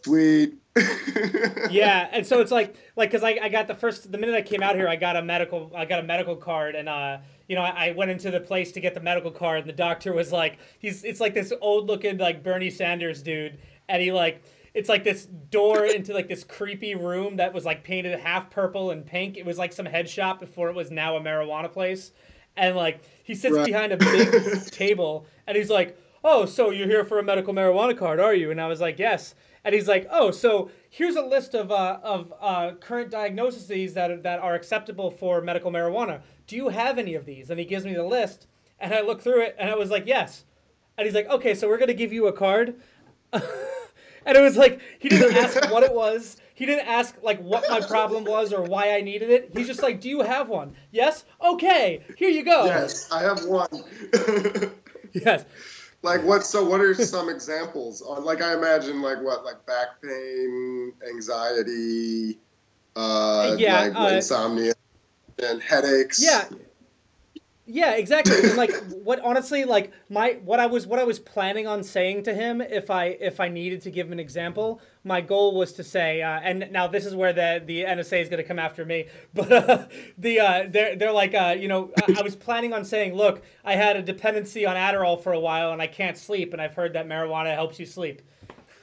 [0.05, 0.62] Sweet.
[1.71, 4.41] yeah, and so it's like like because I, I got the first the minute I
[4.41, 7.57] came out here, I got a medical I got a medical card and uh you
[7.57, 10.15] know I, I went into the place to get the medical card and the doctor
[10.15, 13.59] was like he's it's like this old looking like Bernie Sanders dude
[13.89, 14.43] and he like
[14.75, 18.91] it's like this door into like this creepy room that was like painted half purple
[18.91, 19.37] and pink.
[19.37, 22.13] It was like some head shop before it was now a marijuana place.
[22.57, 23.67] And like he sits right.
[23.67, 27.97] behind a big table and he's like, "Oh, so you're here for a medical marijuana
[27.97, 31.23] card, are you?" And I was like, "Yes." And he's like, "Oh, so here's a
[31.23, 36.23] list of uh, of uh, current diagnoses that are, that are acceptable for medical marijuana.
[36.47, 38.47] Do you have any of these?" And he gives me the list,
[38.81, 40.45] and I look through it, and I was like, "Yes."
[40.99, 42.81] And he's like, "Okay, so we're gonna give you a card."
[44.25, 46.37] And it was like he didn't ask what it was.
[46.55, 49.51] He didn't ask like what my problem was or why I needed it.
[49.55, 51.25] He's just like, "Do you have one?" Yes.
[51.43, 52.05] Okay.
[52.17, 52.67] Here you go.
[52.67, 53.69] Yes, I have one.
[55.13, 55.45] yes.
[56.03, 56.45] Like what?
[56.45, 58.25] So what are some examples on?
[58.25, 59.45] Like I imagine like what?
[59.45, 62.39] Like back pain, anxiety,
[62.97, 64.75] uh, yeah, like uh, insomnia,
[65.43, 66.23] and headaches.
[66.23, 66.45] Yeah.
[67.65, 68.37] Yeah, exactly.
[68.43, 72.25] and like what honestly like my what I was what I was planning on saying
[72.25, 75.73] to him if I if I needed to give him an example, my goal was
[75.75, 78.59] to say uh, and now this is where the the NSA is going to come
[78.59, 79.87] after me, but uh,
[80.19, 83.43] the uh, they're they're like uh, you know I, I was planning on saying, "Look,
[83.65, 86.75] I had a dependency on Adderall for a while and I can't sleep and I've
[86.75, 88.23] heard that marijuana helps you sleep."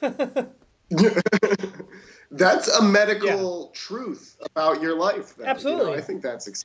[2.30, 3.78] that's a medical yeah.
[3.78, 5.34] truth about your life.
[5.44, 5.84] Absolutely.
[5.86, 6.64] You know, I think that's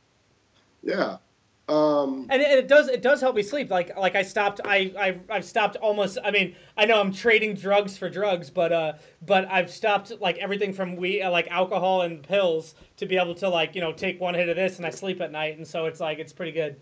[0.84, 1.18] yeah.
[1.67, 3.71] Um, and, it, it does it does help me sleep.
[3.71, 6.19] Like like I stopped I I've, I've stopped almost.
[6.23, 8.93] I mean I know I'm trading drugs for drugs, but uh
[9.25, 13.34] but I've stopped like everything from we uh, like alcohol and pills to be able
[13.36, 15.67] to like you know take one hit of this and I sleep at night, and
[15.67, 16.75] so it's like it's pretty good.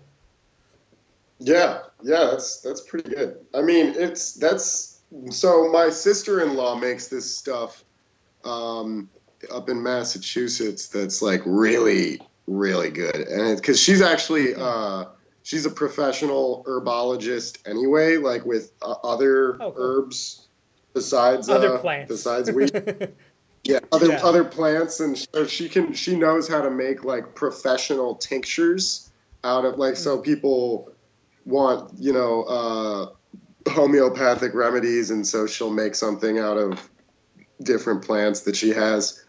[1.39, 3.37] Yeah, yeah, that's that's pretty good.
[3.53, 7.83] I mean, it's that's so my sister-in-law makes this stuff
[8.43, 9.09] um,
[9.51, 15.05] up in Massachusetts that's like really really good, and because she's actually uh,
[15.43, 19.75] she's a professional herbologist anyway, like with uh, other oh, cool.
[19.77, 20.47] herbs
[20.93, 22.71] besides other uh, plants besides weed.
[23.63, 24.19] yeah, other yeah.
[24.23, 29.11] other plants, and so she can she knows how to make like professional tinctures
[29.43, 30.23] out of like so mm.
[30.23, 30.91] people
[31.45, 36.89] want you know uh, homeopathic remedies, and so she'll make something out of
[37.61, 39.23] different plants that she has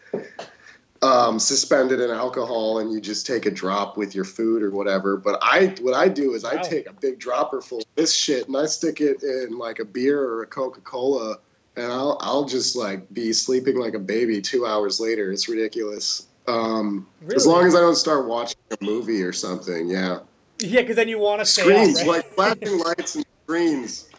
[1.05, 5.17] um, suspended in alcohol and you just take a drop with your food or whatever.
[5.17, 8.47] But I, what I do is I take a big dropper full of this shit
[8.47, 11.37] and I stick it in like a beer or a Coca Cola,
[11.75, 15.31] and I'll I'll just like be sleeping like a baby two hours later.
[15.31, 16.27] It's ridiculous.
[16.47, 17.35] Um, really?
[17.35, 20.19] As long as I don't start watching a movie or something, yeah.
[20.59, 22.15] Yeah, because then you want to screens up, right?
[22.17, 24.09] like flashing lights and screens.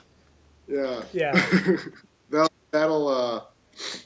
[0.69, 1.03] Yeah.
[1.13, 1.33] Yeah.
[2.31, 3.41] that'll that'll uh,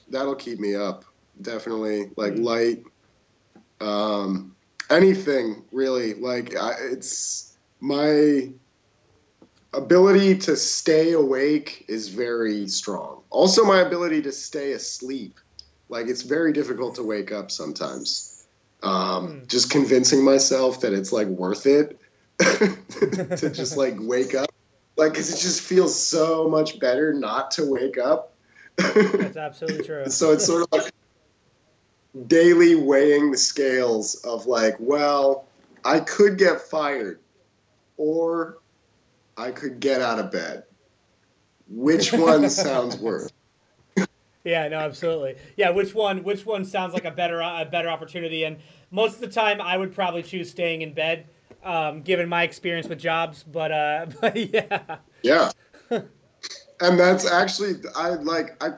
[0.08, 1.04] that'll keep me up
[1.42, 2.42] definitely like mm-hmm.
[2.44, 2.83] light
[3.81, 4.55] um
[4.90, 6.14] anything really.
[6.14, 8.50] Like I, it's my
[9.72, 13.22] ability to stay awake is very strong.
[13.31, 15.38] Also my ability to stay asleep.
[15.88, 18.46] Like it's very difficult to wake up sometimes.
[18.83, 19.48] Um mm.
[19.48, 22.00] just convincing myself that it's like worth it
[22.38, 24.50] to just like wake up.
[24.96, 28.35] Like because it just feels so much better not to wake up.
[28.76, 30.05] That's absolutely true.
[30.09, 30.92] So it's sort of like
[32.27, 35.46] daily weighing the scales of like, well,
[35.85, 37.20] I could get fired,
[37.96, 38.59] or
[39.37, 40.64] I could get out of bed.
[41.68, 43.31] Which one sounds worse?
[44.44, 45.37] Yeah, no, absolutely.
[45.57, 46.23] Yeah, which one?
[46.23, 48.44] Which one sounds like a better a better opportunity?
[48.44, 48.57] And
[48.90, 51.27] most of the time, I would probably choose staying in bed,
[51.62, 53.42] um, given my experience with jobs.
[53.42, 54.96] But uh, but yeah.
[55.23, 55.51] Yeah.
[55.90, 58.75] and that's actually I like I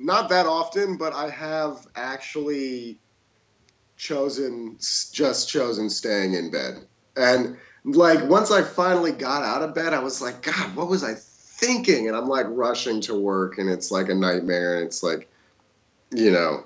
[0.00, 2.98] not that often, but I have actually
[3.96, 4.78] chosen
[5.12, 6.86] just chosen staying in bed.
[7.16, 11.04] And like once I finally got out of bed, I was like, God, what was
[11.04, 12.08] I thinking?
[12.08, 14.78] And I'm like rushing to work, and it's like a nightmare.
[14.78, 15.30] And it's like,
[16.10, 16.64] you know,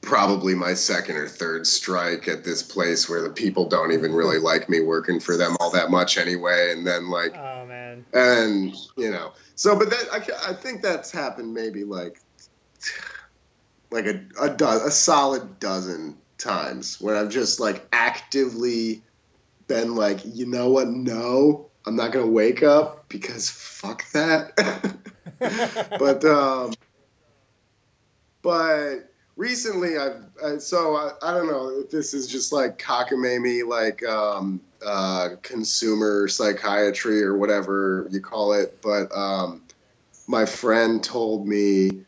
[0.00, 4.38] probably my second or third strike at this place where the people don't even really
[4.52, 6.72] like me working for them all that much anyway.
[6.72, 11.10] And then like, oh man, and you know, so but that I, I think that's
[11.10, 12.20] happened maybe like
[13.90, 19.02] like a a, do, a solid dozen times when I've just like actively
[19.66, 20.88] been like, you know what?
[20.88, 24.52] No, I'm not gonna wake up because fuck that.
[25.98, 26.72] but um,
[28.42, 33.66] but recently I've I, so I, I don't know if this is just like cockamamie
[33.66, 39.62] like um, uh, consumer psychiatry or whatever you call it, but um,
[40.26, 42.02] my friend told me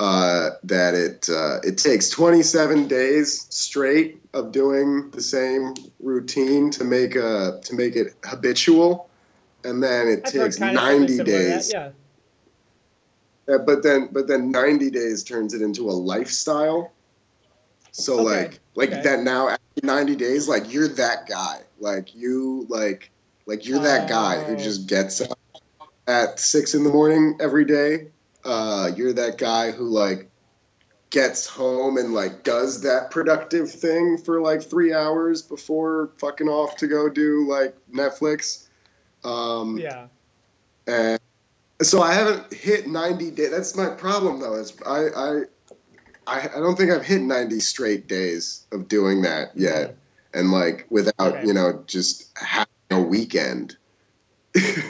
[0.00, 6.84] uh, that it uh, it takes 27 days straight of doing the same routine to
[6.84, 9.10] make a to make it habitual,
[9.64, 11.72] and then it I've takes heard kind of 90 something similar to that, days.
[11.72, 11.90] Yeah.
[13.48, 16.92] Uh, but then but then 90 days turns it into a lifestyle.
[17.92, 19.02] So Okay, like like okay.
[19.02, 21.60] that now after 90 days like you're that guy.
[21.80, 23.10] Like you like
[23.46, 24.56] like you're that guy who Oh.
[24.56, 25.38] just gets up
[26.06, 28.08] at 6 in the morning every day.
[28.44, 30.28] Uh you're that guy who like
[31.10, 36.76] gets home and like does that productive thing for like 3 hours before fucking off
[36.76, 38.66] to go do like Netflix.
[39.24, 40.08] Um Yeah.
[40.86, 41.18] and
[41.82, 43.50] so I haven't hit 90 days.
[43.50, 44.54] That's my problem though.
[44.54, 45.42] Is I, I
[46.26, 49.96] I don't think I've hit 90 straight days of doing that yet,
[50.34, 51.46] and like without Okay.
[51.46, 53.76] you know just having a weekend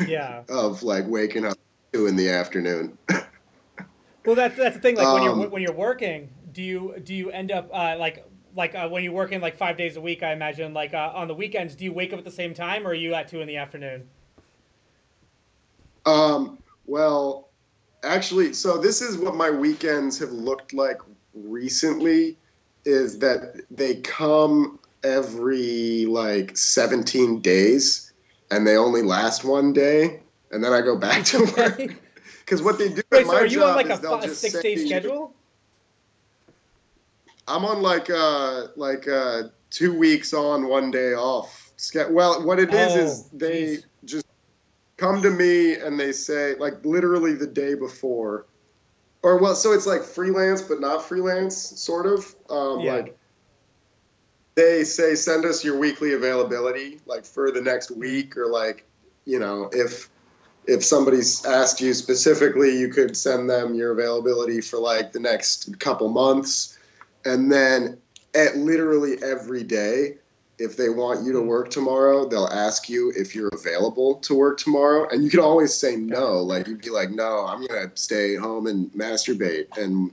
[0.06, 0.42] Yeah.
[0.48, 1.56] of like waking up
[1.92, 2.96] two in the afternoon.
[4.24, 4.96] Well, that's that's the thing.
[4.96, 8.26] Like when Um, you're when you're working, do you do you end up uh, like
[8.54, 10.22] like uh, when you're working like five days a week?
[10.22, 12.86] I imagine like uh, on the weekends, do you wake up at the same time,
[12.86, 14.08] or are you at two in the afternoon?
[16.04, 17.50] Um, well,
[18.02, 20.98] actually, so this is what my weekends have looked like
[21.34, 22.36] recently
[22.84, 28.12] is that they come every like 17 days
[28.50, 31.94] and they only last one day and then I go back to work.
[32.40, 34.30] Because what they do Wait, at so my are you job on like a, is
[34.30, 35.34] a six day schedule?
[37.46, 41.70] I'm on like uh like uh two weeks on, one day off.
[42.08, 43.84] Well, what it is is Oh, they jeez.
[44.98, 48.44] Come to me and they say like literally the day before,
[49.22, 52.34] or well, so it's like freelance but not freelance, sort of.
[52.50, 52.92] Um, Yeah.
[52.92, 53.18] Like
[54.58, 58.84] they say send us your weekly availability like for the next week or like
[59.24, 60.10] you know if
[60.66, 65.78] if somebody's asked you specifically you could send them your availability for like the next
[65.78, 66.76] couple months
[67.24, 67.96] and then
[68.34, 70.16] at literally every day
[70.58, 74.58] if they want you to work tomorrow they'll ask you if you're available to work
[74.58, 78.34] tomorrow and you can always say no like you'd be like no i'm gonna stay
[78.34, 80.10] home and masturbate and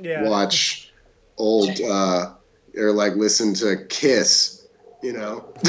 [0.00, 0.22] Yeah.
[0.22, 0.92] watch
[1.38, 2.34] old uh
[2.76, 4.66] or like listen to kiss
[5.02, 5.52] you know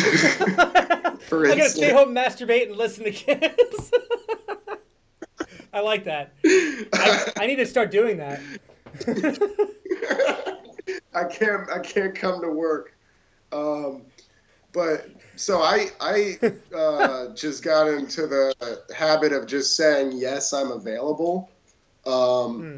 [1.27, 3.91] for I gotta stay home, masturbate, and listen to kids.
[5.73, 6.34] I like that.
[6.45, 8.41] I, I need to start doing that.
[11.13, 12.96] I can't I can't come to work.
[13.51, 14.03] Um,
[14.73, 16.39] but so I I
[16.75, 18.53] uh, just got into the
[18.95, 21.49] habit of just saying yes, I'm available,
[22.05, 22.75] um, Hmm.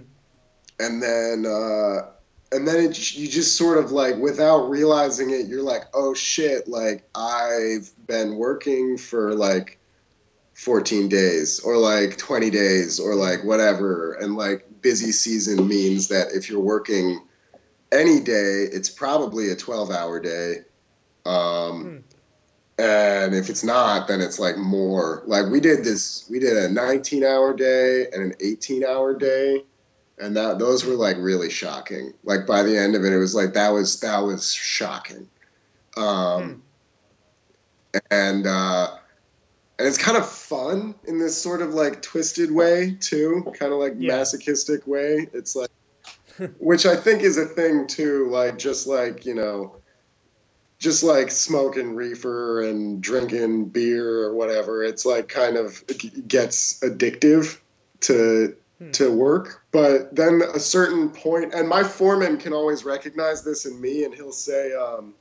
[0.80, 2.12] and then uh,
[2.52, 6.68] and then it, you just sort of like without realizing it, you're like, oh shit,
[6.68, 9.78] like I've been working for like
[10.54, 16.30] 14 days or like 20 days or like whatever, and like busy season means that
[16.34, 17.20] if you're working
[17.92, 20.56] any day, it's probably a 12 hour day.
[21.26, 22.04] Um,
[22.78, 25.22] And if it's not, then it's like more.
[25.26, 29.66] Like we did this, we did a 19 hour day and an 18 hour day.
[30.18, 32.14] And that those were like really shocking.
[32.24, 35.28] Like by the end of it, it was like that was that was shocking.
[35.98, 36.64] Um,
[38.12, 38.96] and uh,
[39.78, 43.80] and it's kind of fun in this sort of like twisted way too, kind of
[43.80, 44.16] like Yeah.
[44.18, 45.28] masochistic way.
[45.34, 45.70] It's like
[46.58, 48.30] which I think is a thing too.
[48.30, 49.76] Like just like you know,
[50.80, 54.84] just like smoking reefer and drinking beer or whatever.
[54.84, 55.84] It's like kind of
[56.28, 57.60] gets addictive
[58.02, 58.92] to Hmm.
[58.92, 59.62] to work.
[59.72, 64.14] But then a certain point, and my foreman can always recognize this in me, and
[64.14, 65.14] he'll say, um,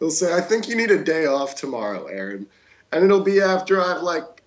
[0.00, 2.48] he'll say, "I think you need a day off tomorrow, Aaron,"
[2.90, 4.37] and it'll be after I've like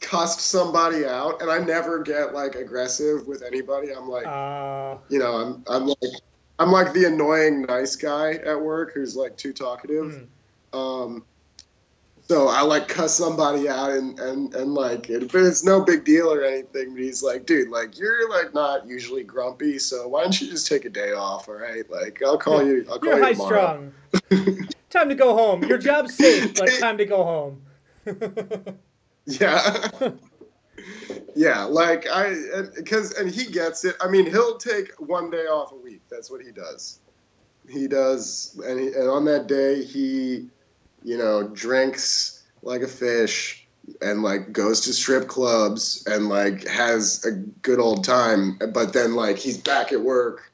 [0.00, 3.92] cussed somebody out, and I never get like aggressive with anybody.
[3.92, 6.12] I'm like, Uh, you know, I'm I'm like
[6.58, 10.28] I'm like the annoying nice guy at work who's like too talkative.
[10.72, 10.78] hmm.
[10.78, 11.24] Um,
[12.28, 16.04] so I like cuss somebody out and and and like it, but it's no big
[16.04, 16.92] deal or anything.
[16.92, 20.66] But he's like, dude, like you're like not usually grumpy, so why don't you just
[20.66, 21.48] take a day off?
[21.48, 22.84] All right, like I'll call you.
[22.90, 23.92] I'll call You're you high tomorrow.
[24.28, 24.68] strung.
[24.90, 25.64] time to go home.
[25.64, 27.62] Your job's safe, but time to go home.
[29.28, 29.78] Yeah.
[31.36, 32.34] yeah, like I,
[32.74, 33.94] because, and he gets it.
[34.00, 36.00] I mean, he'll take one day off a week.
[36.10, 37.00] That's what he does.
[37.68, 40.48] He does, and, he, and on that day, he,
[41.04, 43.66] you know, drinks like a fish
[44.00, 48.58] and like goes to strip clubs and like has a good old time.
[48.72, 50.50] But then, like, he's back at work.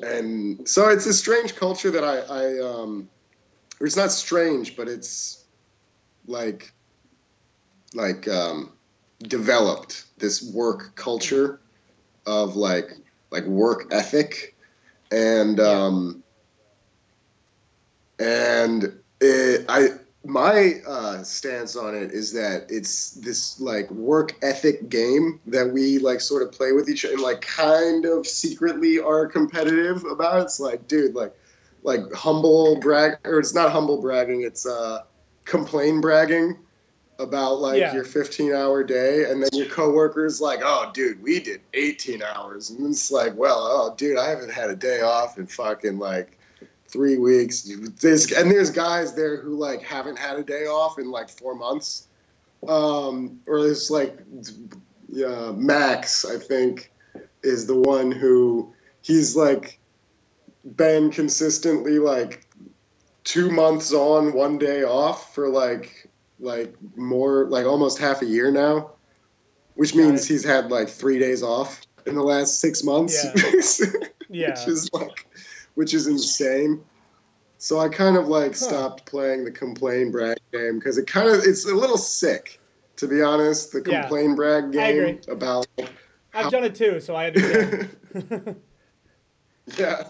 [0.00, 3.10] And so it's a strange culture that I, I, um,
[3.80, 5.44] it's not strange, but it's
[6.26, 6.72] like,
[7.94, 8.72] like um,
[9.22, 11.60] developed this work culture
[12.26, 12.92] of like
[13.30, 14.54] like work ethic.
[15.10, 16.22] And um,
[18.18, 19.88] and it, I
[20.24, 25.98] my uh, stance on it is that it's this like work ethic game that we
[25.98, 30.42] like sort of play with each other and like kind of secretly are competitive about.
[30.42, 31.34] It's like, dude, like
[31.84, 35.04] like humble brag or it's not humble bragging, it's uh
[35.46, 36.58] complain bragging
[37.18, 37.94] about like Yeah.
[37.94, 42.70] your 15 hour day and then your coworkers like oh dude we did 18 hours.
[42.70, 46.38] And it's like well oh dude i haven't had a day off in fucking like
[46.86, 47.70] three weeks.
[48.00, 51.54] There's, and there's guys there who like haven't had a day off in like four
[51.54, 52.06] months.
[52.66, 54.18] Um, or it's like
[55.08, 56.92] yeah, max i think
[57.42, 59.78] is the one who he's like
[60.76, 62.46] been consistently like
[63.24, 66.07] two months on one day off for like
[66.40, 68.92] like more like almost half a year now
[69.74, 73.24] which means he's had like three days off in the last six months
[74.30, 74.50] Yeah.
[74.50, 75.26] which is like
[75.74, 76.80] which is insane
[77.58, 78.54] so i kind of like Huh.
[78.54, 82.60] stopped playing the complain brag game because it kind of it's a little sick
[82.96, 84.02] to be honest the Yeah.
[84.02, 85.66] complain brag I game about
[86.34, 87.88] I've done it too, so I understand.
[89.78, 90.04] yeah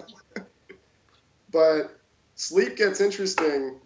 [1.51, 1.99] but
[2.35, 3.81] sleep gets interesting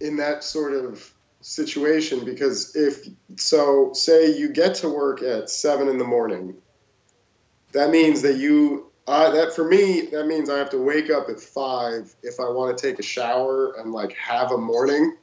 [0.00, 1.12] in that sort of
[1.44, 6.54] situation because if so say you get to work at seven in the morning
[7.72, 11.28] that means that you uh, that for me that means i have to wake up
[11.28, 15.16] at five if i want to take a shower and like have a morning.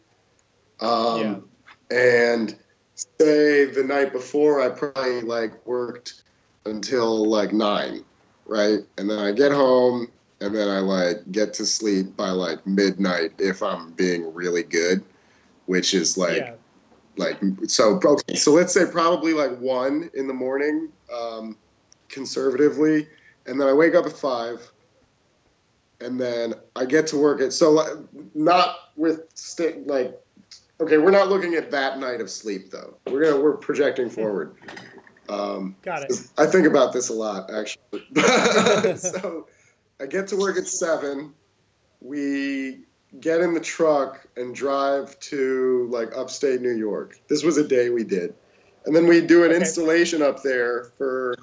[0.79, 1.49] Um,
[1.89, 2.55] and
[2.93, 6.21] say the night before i probably like worked
[6.65, 8.05] until like nine
[8.45, 8.79] right?
[8.99, 10.07] And then i get home
[10.39, 15.03] and then i like get to sleep by like midnight if i'm being really good
[15.71, 16.53] which is like yeah.
[17.15, 21.55] like so okay so let's say probably like one in the morning um,
[22.09, 23.07] conservatively
[23.45, 24.69] and then i wake up at five
[26.01, 27.87] and then i get to work at so like,
[28.35, 30.19] not with st- like
[30.81, 34.57] okay we're not looking at that night of sleep though we're gonna we're projecting forward
[35.29, 36.13] um, Got it.
[36.37, 38.03] I think about this a lot, actually.
[38.97, 39.47] so
[40.01, 41.33] I get to work at seven.
[42.01, 42.81] We
[43.19, 47.19] get in the truck and drive to like upstate New York.
[47.27, 48.33] This was a day we did,
[48.85, 49.59] and then we do an Okay.
[49.59, 51.35] installation up there for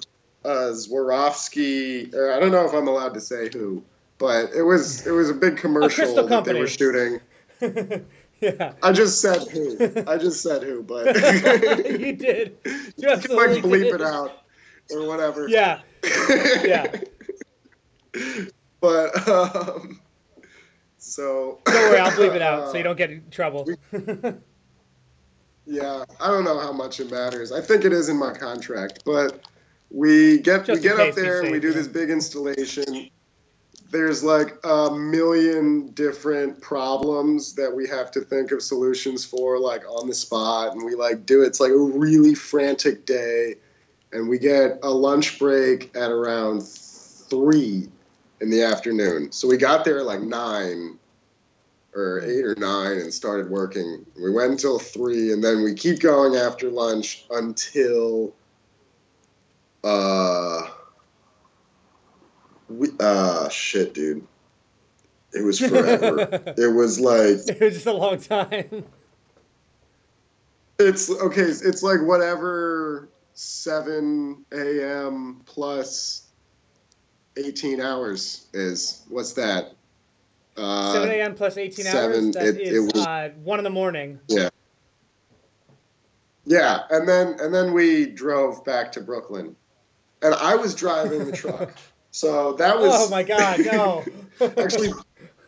[0.45, 2.13] uh, Swarovski.
[2.13, 3.83] Or I don't know if I'm allowed to say who,
[4.17, 7.19] but it was it was a big commercial crystal that they were shooting.
[8.41, 8.73] yeah.
[8.81, 9.77] I just said who.
[10.07, 11.15] I just said who, but
[11.85, 12.57] you did.
[12.97, 13.95] You can like bleep did.
[13.95, 14.43] it out
[14.91, 15.47] or whatever.
[15.47, 15.81] Yeah.
[16.63, 16.87] Yeah.
[18.81, 19.99] but um,
[21.09, 23.67] so Don't worry, I'll bleep it out so you uh, don't get in trouble.
[25.69, 27.51] Yeah, I don't know how much it matters.
[27.51, 29.47] I think it is in my contract, but
[29.91, 33.11] we get Just we get up there and we do this big installation.
[33.91, 39.83] There's like a million different problems that we have to think of solutions for, like
[39.87, 41.47] on the spot, and we like do it.
[41.47, 43.55] It's like a really frantic day,
[44.11, 47.89] and we get a lunch break at around three
[48.41, 49.31] in the afternoon.
[49.31, 50.98] So we got there at like nine
[51.95, 54.05] or eight or nine and started working.
[54.21, 58.33] We went until three, and then we keep going after lunch until
[59.83, 60.67] uh
[62.69, 64.25] we uh shit, dude.
[65.33, 66.19] It was forever.
[66.57, 68.83] it was like it was just a long time.
[70.81, 71.41] It's okay.
[71.41, 75.41] It's like whatever 7 a.m.
[75.45, 76.29] plus
[77.35, 79.03] 18 hours is.
[79.09, 79.73] What's that?
[80.59, 81.35] Uh, 7 a.m.
[81.35, 82.33] plus 18 seven, hours.
[82.35, 84.19] That it, is it was, uh, one in the morning.
[84.27, 84.49] Yeah.
[86.45, 89.55] Yeah, and then and then we drove back to Brooklyn,
[90.23, 91.75] and I was driving the truck.
[92.11, 92.91] So that was.
[92.91, 93.59] Oh my God!
[93.59, 94.03] No.
[94.57, 94.89] actually,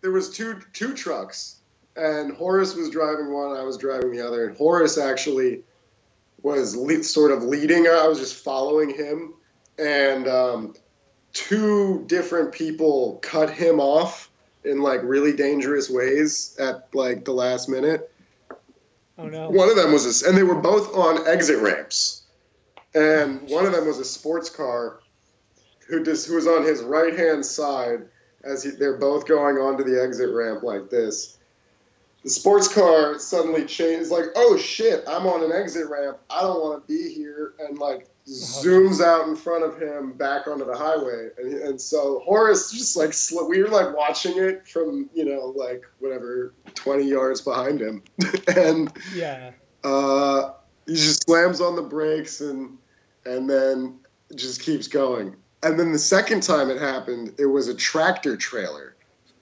[0.00, 1.56] there was two two trucks,
[1.96, 3.56] and Horace was driving one.
[3.56, 4.46] I was driving the other.
[4.46, 5.64] And Horace actually
[6.42, 7.88] was le- sort of leading.
[7.88, 9.34] I was just following him,
[9.76, 10.74] and um,
[11.36, 14.30] two different people cut him off
[14.64, 18.10] in like really dangerous ways at like the last minute.
[19.18, 19.50] Oh no!
[19.50, 22.22] One of them was this, and they were both on exit ramps,
[22.94, 25.00] and one of them was a sports car,
[25.88, 28.06] who just who was on his right hand side
[28.42, 31.36] as he, they're both going onto the exit ramp like this.
[32.24, 36.18] The sports car suddenly changes, like, oh shit, I'm on an exit ramp.
[36.30, 40.48] I don't want to be here, and like zooms out in front of him back
[40.48, 41.28] onto the highway.
[41.38, 45.52] And, and so Horace just like sl- we were like watching it from you know
[45.56, 48.02] like whatever 20 yards behind him,
[48.56, 49.52] and yeah,
[49.84, 50.52] uh,
[50.86, 52.76] he just slams on the brakes and
[53.24, 53.98] and then
[54.34, 55.36] just keeps going.
[55.62, 58.94] And then the second time it happened, it was a tractor trailer,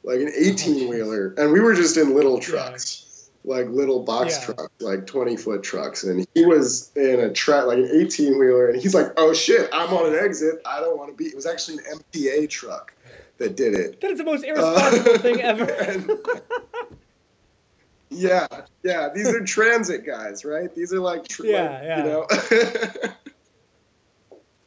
[0.04, 3.03] like an 18 wheeler, and we were just in little trucks.
[3.46, 4.54] Like little box yeah.
[4.54, 6.04] trucks, like 20 foot trucks.
[6.04, 9.68] And he was in a truck, like an 18 wheeler, and he's like, oh shit,
[9.72, 10.62] I'm on an exit.
[10.64, 11.26] I don't want to be.
[11.26, 12.94] It was actually an MTA truck
[13.38, 14.00] that did it.
[14.00, 15.64] That is the most irresponsible uh, thing ever.
[15.64, 16.10] and,
[18.10, 18.46] yeah,
[18.82, 19.08] yeah.
[19.14, 20.74] These are transit guys, right?
[20.74, 21.98] These are like, yeah, like, yeah.
[21.98, 22.26] you know.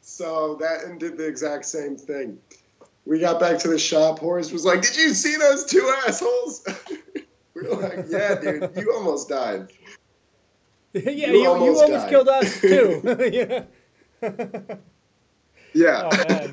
[0.02, 2.38] so that and did the exact same thing.
[3.06, 4.18] We got back to the shop.
[4.18, 6.66] Horace was like, "Did you see those two assholes?"
[7.62, 9.68] we were like, "Yeah, dude, you almost died."
[10.92, 13.00] yeah, you, you almost, you almost killed us too.
[13.32, 13.64] yeah.
[15.74, 16.08] yeah.
[16.12, 16.52] Oh,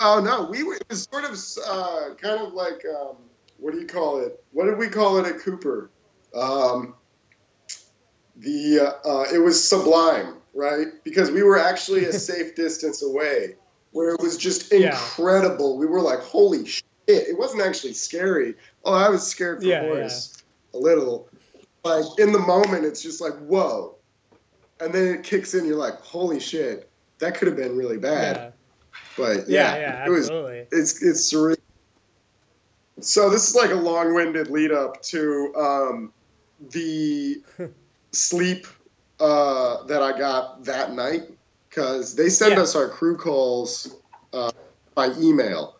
[0.00, 0.74] oh, no, we were.
[0.74, 3.16] It was sort of uh, kind of like um,
[3.58, 4.42] what do you call it?
[4.52, 5.90] What did we call it at Cooper?
[6.34, 6.94] Um,
[8.36, 10.86] the uh, uh, it was sublime right?
[11.02, 13.56] Because we were actually a safe distance away,
[13.90, 15.74] where it was just incredible.
[15.74, 15.80] Yeah.
[15.80, 16.84] We were like, holy shit!
[17.06, 18.54] It wasn't actually scary.
[18.84, 20.42] Oh, I was scared for yeah, Horace
[20.72, 20.78] yeah.
[20.78, 21.28] a little.
[21.84, 23.96] Like in the moment, it's just like whoa,
[24.80, 25.66] and then it kicks in.
[25.66, 28.36] You're like, holy shit, that could have been really bad.
[28.36, 28.50] Yeah.
[29.16, 30.30] But yeah, yeah, it was.
[30.72, 31.56] It's it's surreal.
[33.00, 36.12] So this is like a long-winded lead up to um,
[36.70, 37.42] the
[38.12, 38.66] sleep
[39.20, 41.22] uh, that I got that night
[41.68, 43.96] because they send us our crew calls
[44.32, 44.52] uh,
[44.94, 45.73] by email.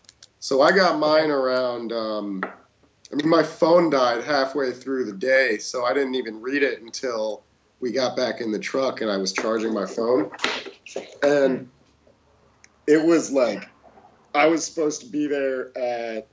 [0.45, 1.90] So I got mine around.
[1.90, 2.45] Um,
[3.11, 6.82] I mean, my phone died halfway through the day, so I didn't even read it
[6.82, 7.42] until
[7.80, 10.30] we got back in the truck and I was charging my phone.
[11.22, 11.70] And
[12.86, 13.70] it was like
[14.34, 16.26] I was supposed to be there at.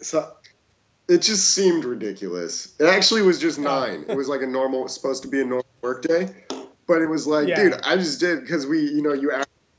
[0.00, 0.32] So
[1.08, 2.74] it just seemed ridiculous.
[2.80, 4.06] It actually was just nine.
[4.08, 6.30] It was like a normal, supposed to be a normal work day,
[6.86, 7.56] but it was like, yeah.
[7.56, 9.30] dude, I just did because we, you know, you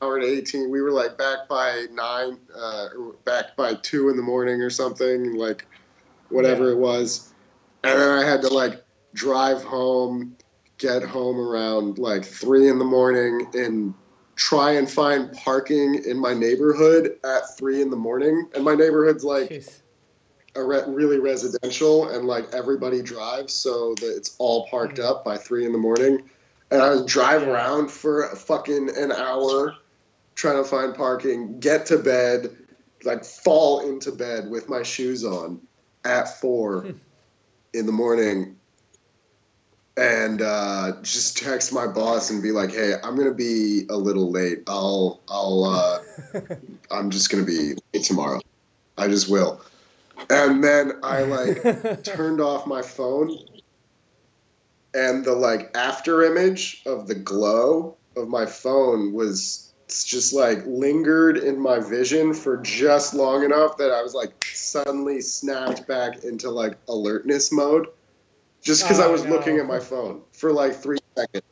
[0.02, 0.70] hour at eighteen.
[0.70, 2.88] We were like back by nine, uh,
[3.24, 5.66] back by two in the morning or something, like
[6.28, 6.72] whatever yeah.
[6.72, 7.32] it was,
[7.84, 8.84] and then I had to like
[9.14, 10.36] drive home,
[10.78, 13.94] get home around like three in the morning, and
[14.34, 18.48] try and find parking in my neighborhood at three in the morning.
[18.54, 19.50] And my neighborhood's like.
[19.50, 19.78] Jeez
[20.54, 25.08] a re- really residential and like everybody drives, so that it's all parked mm-hmm.
[25.08, 26.28] up by three in the morning.
[26.70, 29.74] And I would drive around for fucking an hour
[30.34, 32.56] trying to find parking, get to bed,
[33.04, 35.60] like fall into bed with my shoes on
[36.04, 36.90] at four hmm.
[37.74, 38.56] in the morning
[39.96, 44.30] and uh, just text my boss and be like, "Hey, I'm gonna be a little
[44.30, 44.62] late.
[44.66, 46.40] I'll, I'll, uh,
[46.90, 48.40] I'm just gonna be late tomorrow.
[48.96, 49.60] I just will."
[50.30, 53.36] and then I like turned off my phone,
[54.94, 59.71] and the like after image of the glow of my phone was
[60.04, 65.20] just like lingered in my vision for just long enough that I was like suddenly
[65.20, 67.88] snapped back into like alertness mode,
[68.60, 69.30] just because oh, I was no.
[69.30, 71.44] looking at my phone for like three seconds,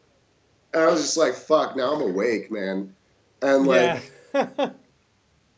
[0.73, 2.95] and I was just like, "Fuck!" Now I'm awake, man,
[3.43, 4.13] and like.
[4.35, 4.71] Yeah.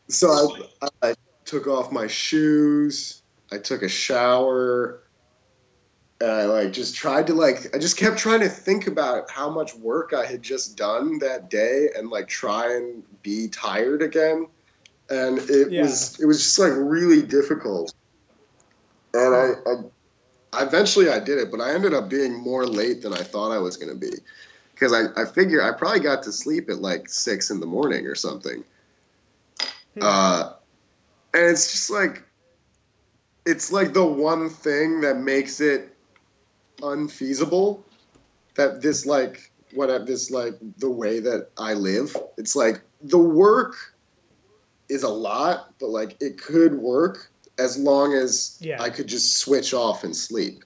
[0.09, 1.15] so I, I
[1.45, 3.23] took off my shoes.
[3.51, 5.01] I took a shower.
[6.31, 9.75] I like just tried to like I just kept trying to think about how much
[9.75, 14.47] work I had just done that day and like try and be tired again.
[15.09, 15.83] And it Yeah.
[15.83, 17.95] was it was just like really difficult.
[19.15, 19.53] And I,
[20.55, 23.53] I eventually I did it, but I ended up being more late than I thought
[23.53, 24.13] I was gonna be.
[24.75, 28.07] Because I, I figure I probably got to sleep at like six in the morning
[28.07, 28.65] or something.
[29.95, 30.03] Hmm.
[30.03, 30.53] Uh,
[31.35, 32.23] and it's just like
[33.45, 35.92] it's like the one thing that makes it
[36.83, 37.85] unfeasible
[38.55, 42.17] that this like what this like the way that I live.
[42.37, 43.75] It's like the work
[44.89, 48.83] is a lot, but like it could work as long as Yeah.
[48.83, 50.65] I could just switch off and sleep.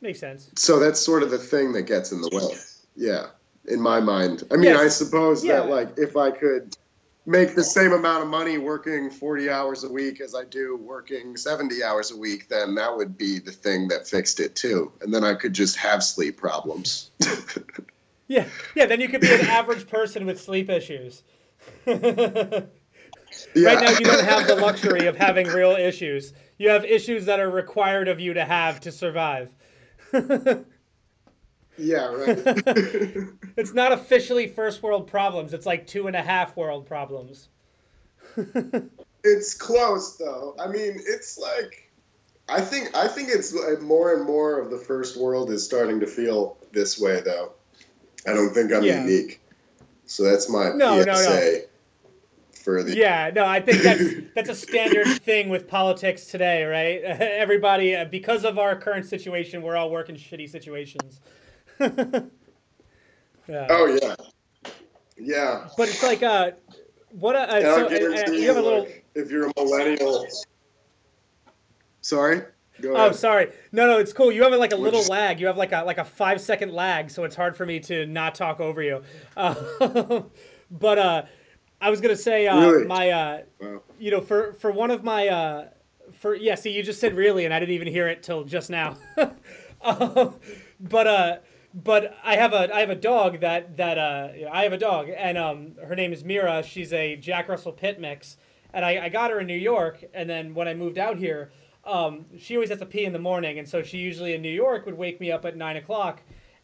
[0.00, 0.50] Makes sense.
[0.56, 2.58] So that's sort of the thing that gets in the way.
[2.96, 3.28] Yeah,
[3.66, 4.44] in my mind.
[4.50, 4.80] I mean, Yes.
[4.80, 5.60] I suppose Yeah.
[5.60, 6.76] that like if I could
[7.26, 11.36] make the same amount of money working 40 hours a week as I do working
[11.36, 14.92] 70 hours a week, then that would be the thing that fixed it too.
[15.00, 17.10] And then I could just have sleep problems.
[18.26, 18.86] Yeah, yeah.
[18.86, 21.22] Then you could be an average person with sleep issues.
[21.86, 22.62] yeah.
[23.56, 26.32] Right now, you don't have the luxury of having real issues.
[26.56, 29.52] You have issues that are required of you to have to survive.
[31.76, 33.28] yeah, right.
[33.56, 35.54] It's not officially first world problems.
[35.54, 37.48] It's like two and a half world problems.
[39.24, 40.56] it's close though.
[40.58, 41.90] I mean, it's like
[42.48, 46.00] I think I think it's like more and more of the first world is starting
[46.00, 47.52] to feel this way though.
[48.26, 49.02] I don't think I'm Yeah.
[49.02, 49.40] unique.
[50.06, 51.14] So that's my No, no, no.
[51.14, 51.60] PSA
[52.62, 54.02] for the Yeah, no, I think that's
[54.34, 57.02] that's a standard thing with politics today, right?
[57.02, 61.20] Everybody, uh, because of our current situation, we're all working shitty situations.
[63.48, 63.66] yeah.
[63.70, 64.14] Oh yeah.
[65.16, 65.68] Yeah.
[65.76, 66.52] But it's like, uh,
[67.10, 67.36] what?
[67.36, 68.80] A, uh, And so, uh, guarantee you have a little.
[68.80, 70.26] like, if you're a millennial
[72.04, 72.42] Sorry?
[72.82, 73.50] Go Oh, sorry.
[73.72, 74.30] No, no, it's cool.
[74.30, 75.40] You have like a little lag.
[75.40, 78.04] You have like a like a five second lag, so it's hard for me to
[78.04, 79.02] not talk over you.
[79.36, 79.54] Uh,
[80.70, 81.22] but uh,
[81.80, 82.84] I was gonna say uh, Really?
[82.84, 83.82] my uh, Wow.
[83.98, 85.68] you know for for one of my uh,
[86.12, 86.56] for yeah.
[86.56, 88.98] See, you just said really, and I didn't even hear it till just now.
[89.80, 90.34] um,
[90.78, 91.36] but uh,
[91.74, 95.08] but I have a I have a dog that that uh I have a dog
[95.14, 96.62] and um her name is Mira.
[96.62, 98.36] She's a Jack Russell Pit mix,
[98.72, 100.04] and I, I got her in New York.
[100.14, 101.50] And then when I moved out here,
[101.84, 104.52] um she always has to pee in the morning, and so she usually in New
[104.52, 106.22] York would wake me up at nine o'clock,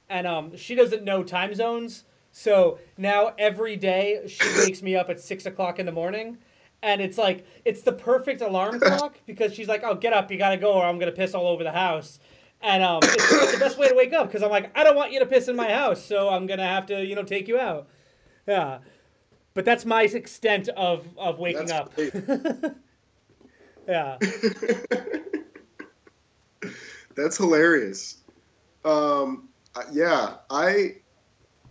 [0.09, 2.05] and um she doesn't know time zones.
[2.31, 6.39] So now every day she wakes me up at six o'clock in the morning.
[6.83, 10.39] And it's like it's the perfect alarm clock because she's like, "Oh, get up, you
[10.39, 12.19] gotta go, or I'm gonna piss all over the house."
[12.63, 14.97] And um, it's, it's the best way to wake up because I'm like, I don't
[14.97, 17.49] want you to piss in my house, so I'm gonna have to, you know, take
[17.49, 17.89] you out.
[18.47, 18.79] Yeah,
[19.55, 22.77] but that's my extent of of waking That's up.
[23.89, 24.19] Yeah,
[27.17, 28.19] That's hilarious.
[28.85, 29.49] Um,
[29.91, 30.97] yeah, I.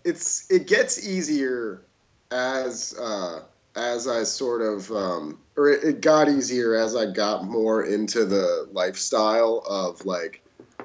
[0.04, 1.86] It's it gets easier
[2.32, 3.44] as uh,
[3.76, 8.26] as I sort of um, or it, it got easier as I got more into
[8.26, 10.44] the lifestyle of like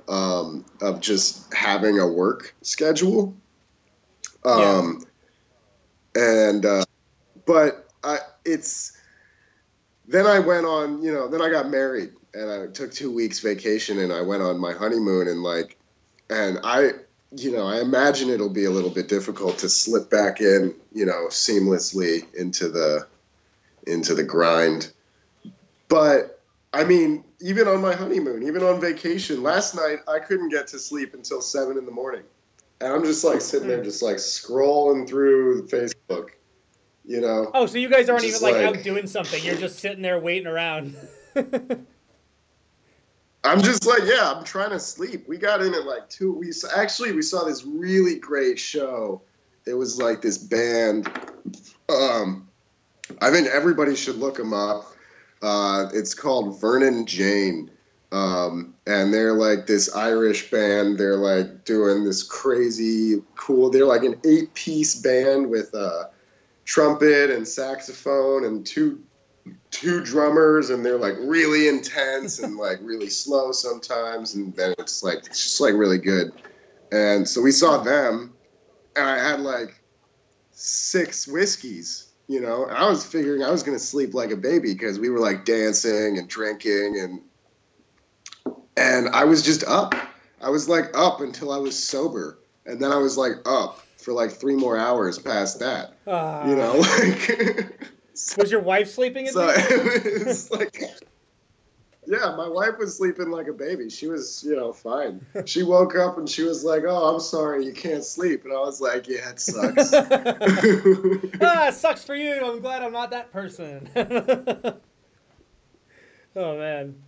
[0.09, 3.35] um, of just having a work schedule.
[4.45, 5.05] Um,
[6.15, 6.85] and uh,
[7.47, 8.97] but I it's
[10.07, 13.41] then I went on, you know, then I got married and I took two weeks
[13.41, 15.77] vacation and I went on my honeymoon and like,
[16.29, 16.91] and I,
[17.37, 21.07] you know, I imagine it'll be a little bit difficult to slip back in, you
[21.07, 23.07] know, seamlessly into the,
[23.87, 24.93] into the grind.
[25.89, 26.41] But
[26.73, 30.79] I mean, even on my honeymoon, even on vacation, last night I couldn't get to
[30.79, 32.23] sleep until seven in the morning.
[32.81, 36.31] And I'm just like sitting there, just like scrolling through Facebook,
[37.05, 37.51] you know.
[37.53, 39.45] Oh, so you guys aren't even like, like- out doing something.
[39.45, 40.97] You're just sitting there waiting around.
[43.45, 45.29] I'm just like, yeah, I'm trying to sleep.
[45.29, 46.33] We got in at like two.
[46.33, 49.21] We actually we saw this really great show.
[49.67, 51.11] It was like this band.
[51.91, 52.49] Um,
[53.21, 54.94] I think everybody should look them up.
[55.45, 57.71] Uh, it's called Vernon Jane,
[58.13, 60.97] um, and they're like this Irish band.
[60.97, 63.69] They're like doing this crazy cool.
[63.69, 66.09] They're like an eight-piece band with a
[66.65, 69.03] trumpet and saxophone and two
[69.71, 70.71] two drummers.
[70.71, 74.35] And they're like really intense and like really slow sometimes.
[74.37, 76.33] And then it's like it's just like really good.
[76.91, 78.33] And so we saw them.
[78.97, 79.79] And i had like
[80.53, 84.73] six whiskeys you know i was figuring i was going to sleep like a baby
[84.73, 87.21] because we were like dancing and drinking and
[88.77, 89.95] and i was just up
[90.41, 94.13] i was like up until i was sober and then i was like up for
[94.13, 96.49] like three more hours past that Ah.
[96.49, 97.89] you know like
[98.39, 99.71] was your wife sleeping at so least?
[99.71, 100.81] it was like
[102.07, 103.89] Yeah, my wife was sleeping like a baby.
[103.89, 105.25] She was, you know, fine.
[105.47, 108.61] She woke up and she was like, "Oh, I'm sorry, you can't sleep," and I
[108.61, 109.93] was like, "Yeah, it sucks."
[111.41, 112.45] ah, it sucks for you.
[112.45, 113.89] I'm glad I'm not that person.
[116.37, 117.03] oh man,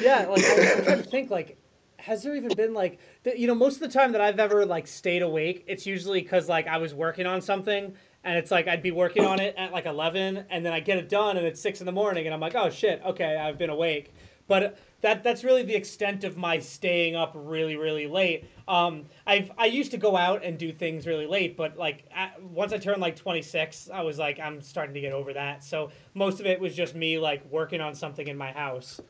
[0.00, 0.26] yeah.
[0.26, 1.30] Like I'm, I'm trying to think.
[1.30, 1.58] Like,
[1.98, 4.66] has there even been like, the, you know, most of the time that I've ever
[4.66, 7.94] like stayed awake, it's usually because like I was working on something.
[8.24, 10.98] And it's like I'd be working on it at like eleven, and then I get
[10.98, 13.58] it done, and it's six in the morning, and I'm like, "Oh shit, okay, I've
[13.58, 14.12] been awake."
[14.46, 18.48] But that that's really the extent of my staying up really really late.
[18.66, 22.42] Um, I've I used to go out and do things really late, but like at,
[22.42, 25.62] once I turned like 26, I was like I'm starting to get over that.
[25.62, 29.00] So most of it was just me like working on something in my house.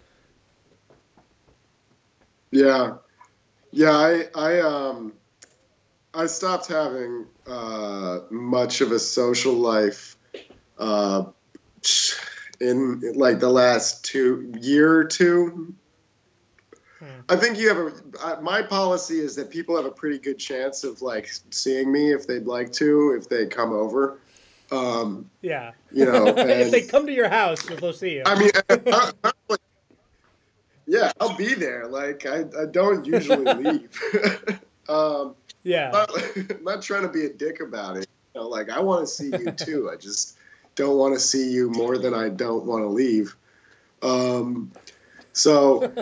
[2.50, 2.96] Yeah,
[3.70, 3.92] yeah.
[3.92, 5.12] I I um
[6.14, 10.16] I stopped having uh, much of a social life
[10.78, 11.24] uh,
[12.60, 15.74] in like the last two year or two.
[16.98, 17.06] Hmm.
[17.28, 17.78] I think you have
[18.38, 18.40] a.
[18.42, 22.26] My policy is that people have a pretty good chance of like seeing me if
[22.26, 24.18] they'd like to, if they come over.
[24.70, 25.72] Um, yeah.
[25.92, 28.22] You know, if they come to your house, they'll see you.
[28.24, 29.56] I mean, I, I,
[30.86, 31.86] yeah, I'll be there.
[31.86, 34.60] Like I, I don't usually leave.
[34.88, 35.34] um,
[35.64, 35.86] yeah.
[35.86, 38.06] I'm not, I'm not, trying to be a dick about it.
[38.34, 39.90] You know, like I want to see you too.
[39.90, 40.36] I just
[40.76, 43.34] don't want to see you more than I don't want to leave.
[44.02, 44.72] Um,
[45.32, 45.92] so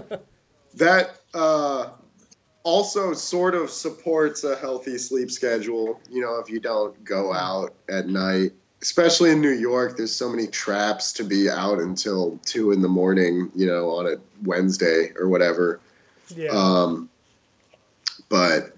[0.74, 1.90] that uh,
[2.64, 6.00] also sort of supports a healthy sleep schedule.
[6.10, 10.28] You know, if you don't go out at night, especially in New York, there's so
[10.28, 13.52] many traps to be out until two in the morning.
[13.54, 15.80] You know, on a Wednesday or whatever.
[16.34, 16.50] Yeah.
[16.50, 17.08] Um,
[18.28, 18.72] but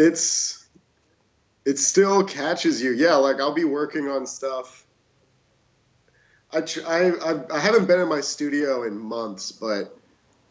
[0.00, 0.66] it's
[1.64, 2.92] it still catches you.
[2.92, 4.86] Yeah, like I'll be working on stuff.
[6.52, 9.96] I, I, I haven't been in my studio in months, but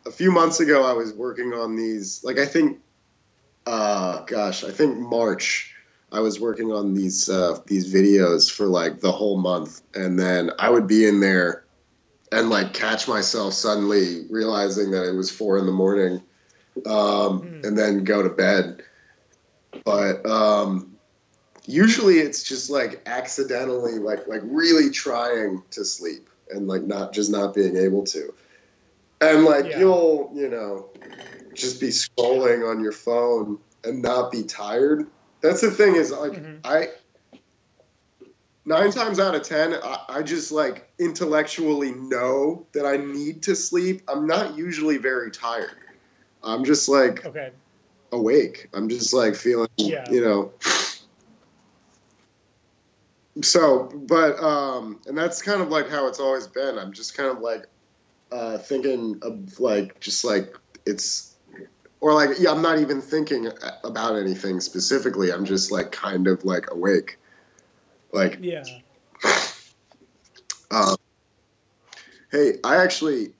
[0.05, 2.23] a few months ago I was working on these.
[2.23, 2.79] Like I think,
[3.65, 5.75] uh, gosh, I think March.
[6.11, 10.51] I was working on these uh, these videos for like the whole month, and then
[10.57, 11.65] I would be in there
[12.31, 16.23] and like catch myself suddenly realizing that it was four in the morning,
[16.87, 17.63] um, mm.
[17.63, 18.81] and then go to bed
[19.83, 20.97] but um,
[21.65, 27.31] usually it's just like accidentally, like like really trying to sleep and like not just
[27.31, 28.33] not being able to,
[29.21, 29.79] and like yeah.
[29.79, 30.89] you'll you know
[31.53, 35.07] just be scrolling on your phone and not be tired.
[35.41, 36.57] That's the thing is like mm-hmm.
[36.63, 36.87] I
[38.65, 43.55] nine times out of ten, I, I, just like intellectually know that I need to
[43.55, 44.01] sleep.
[44.07, 45.77] I'm not usually very tired.
[46.43, 47.51] I'm just like okay
[48.11, 48.69] awake.
[48.73, 50.05] I'm just like feeling, yeah.
[50.09, 50.53] you know.
[53.41, 56.77] So, but um, and that's kind of like how it's always been.
[56.77, 57.67] I'm just kind of like
[58.31, 60.55] uh, thinking of like just like
[60.85, 61.35] it's
[62.01, 63.49] or like yeah, I'm not even thinking
[63.83, 65.31] about anything specifically.
[65.31, 67.17] I'm just like kind of like awake.
[68.11, 68.63] Like yeah.
[70.71, 70.97] Um,
[72.31, 73.33] hey, I actually,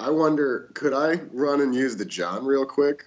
[0.00, 3.06] I wonder, could I run and use the John real quick?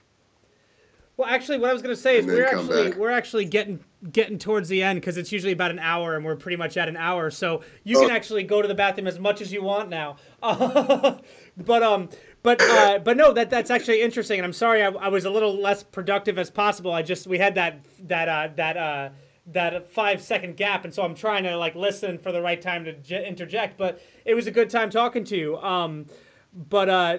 [1.18, 3.00] Well, actually, what I was going to say is we're actually back.
[3.00, 3.80] we're actually getting
[4.12, 6.90] getting towards the end because it's usually about an hour, and we're pretty much at
[6.90, 7.32] an hour.
[7.32, 8.02] So you oh.
[8.02, 10.18] can actually go to the bathroom as much as you want now.
[10.42, 12.10] but um,
[12.44, 15.30] but uh, but no, that that's actually interesting, and I'm sorry I, I, was a
[15.30, 16.92] little less productive as possible.
[16.92, 19.10] I just we had that that uh, that uh,
[19.48, 22.84] that five second gap, and so I'm trying to like listen for the right time
[22.86, 23.78] to j- interject.
[23.78, 25.58] But it was a good time talking to you.
[25.60, 26.08] Um,
[26.56, 27.18] but uh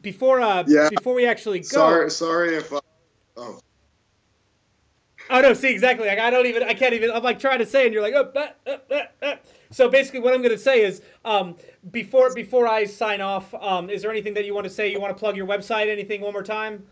[0.00, 0.88] before uh yeah.
[0.88, 1.66] before we actually go.
[1.66, 2.72] Sorry, sorry if.
[2.72, 2.80] I,
[3.36, 3.60] oh.
[5.30, 5.54] Oh no!
[5.54, 6.08] See exactly.
[6.08, 6.62] Like I don't even.
[6.62, 7.10] I can't even.
[7.10, 8.32] I'm like trying to say, and you're like, oh,
[8.66, 9.36] uh, uh, uh,
[9.70, 11.56] so basically, what I'm going to say is, um,
[11.90, 14.90] before before I sign off, um, is there anything that you want to say?
[14.90, 15.88] You want to plug your website?
[15.88, 16.84] Anything one more time?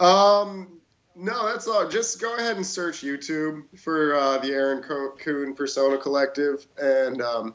[0.00, 0.80] Um,
[1.14, 1.88] no, that's all.
[1.88, 7.54] Just go ahead and search YouTube for uh, the Aaron Kuhn Persona Collective, and um,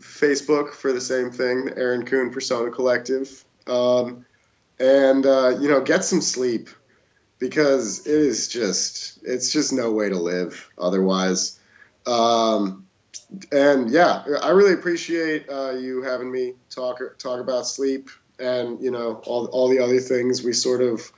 [0.00, 3.44] Facebook for the same thing, Aaron Kuhn Persona Collective.
[3.66, 4.24] Um,
[4.78, 6.70] and, uh, you know, get some sleep
[7.38, 11.58] because it is just, it's just no way to live otherwise.
[12.06, 12.86] Um,
[13.52, 18.90] and yeah, I really appreciate uh, you having me talk talk about sleep and you
[18.90, 21.12] know all all the other things we sort of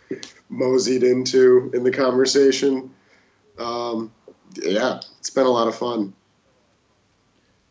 [0.49, 2.91] moseyed into in the conversation.
[3.59, 4.13] Um,
[4.57, 6.13] yeah, it's been a lot of fun.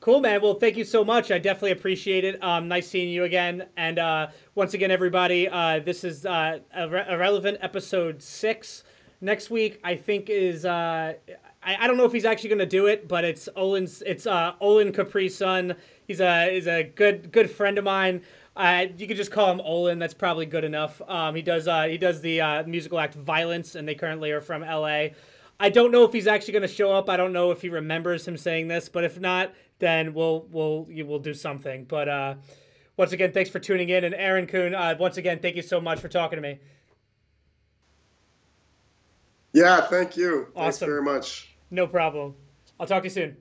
[0.02, 0.42] Cool, man.
[0.42, 1.30] Well, thank you so much.
[1.30, 2.44] I definitely appreciate it.
[2.44, 3.68] Um, nice seeing you again.
[3.78, 8.84] And uh, once again, everybody, uh, this is uh, Irrelevant episode six.
[9.22, 11.14] Next week, I think is uh,
[11.62, 14.02] I, I don't know if he's actually going to do it, but it's Olin's.
[14.02, 15.76] It's uh, Olin Capri Sun.
[16.08, 18.24] he's a he's a good good friend of mine.
[18.56, 20.00] Uh, you could just call him Olin.
[20.00, 21.00] That's probably good enough.
[21.08, 24.42] Um, he does uh, he does the uh, musical act Violence, and they currently are
[24.42, 25.14] from L.A.
[25.62, 27.08] I don't know if he's actually going to show up.
[27.08, 30.88] I don't know if he remembers him saying this, but if not, then we'll we'll
[30.90, 31.86] we'll do something.
[31.86, 32.36] But uh,
[32.98, 34.74] once again, thanks for tuning in, and Aaron Kuhn.
[34.74, 36.60] Uh, once again, thank you so much for talking to me.
[39.54, 40.48] Yeah, thank you.
[40.56, 40.88] Thanks Awesome.
[40.90, 41.54] very much.
[41.70, 42.34] No problem.
[42.80, 43.38] I'll talk to you soon.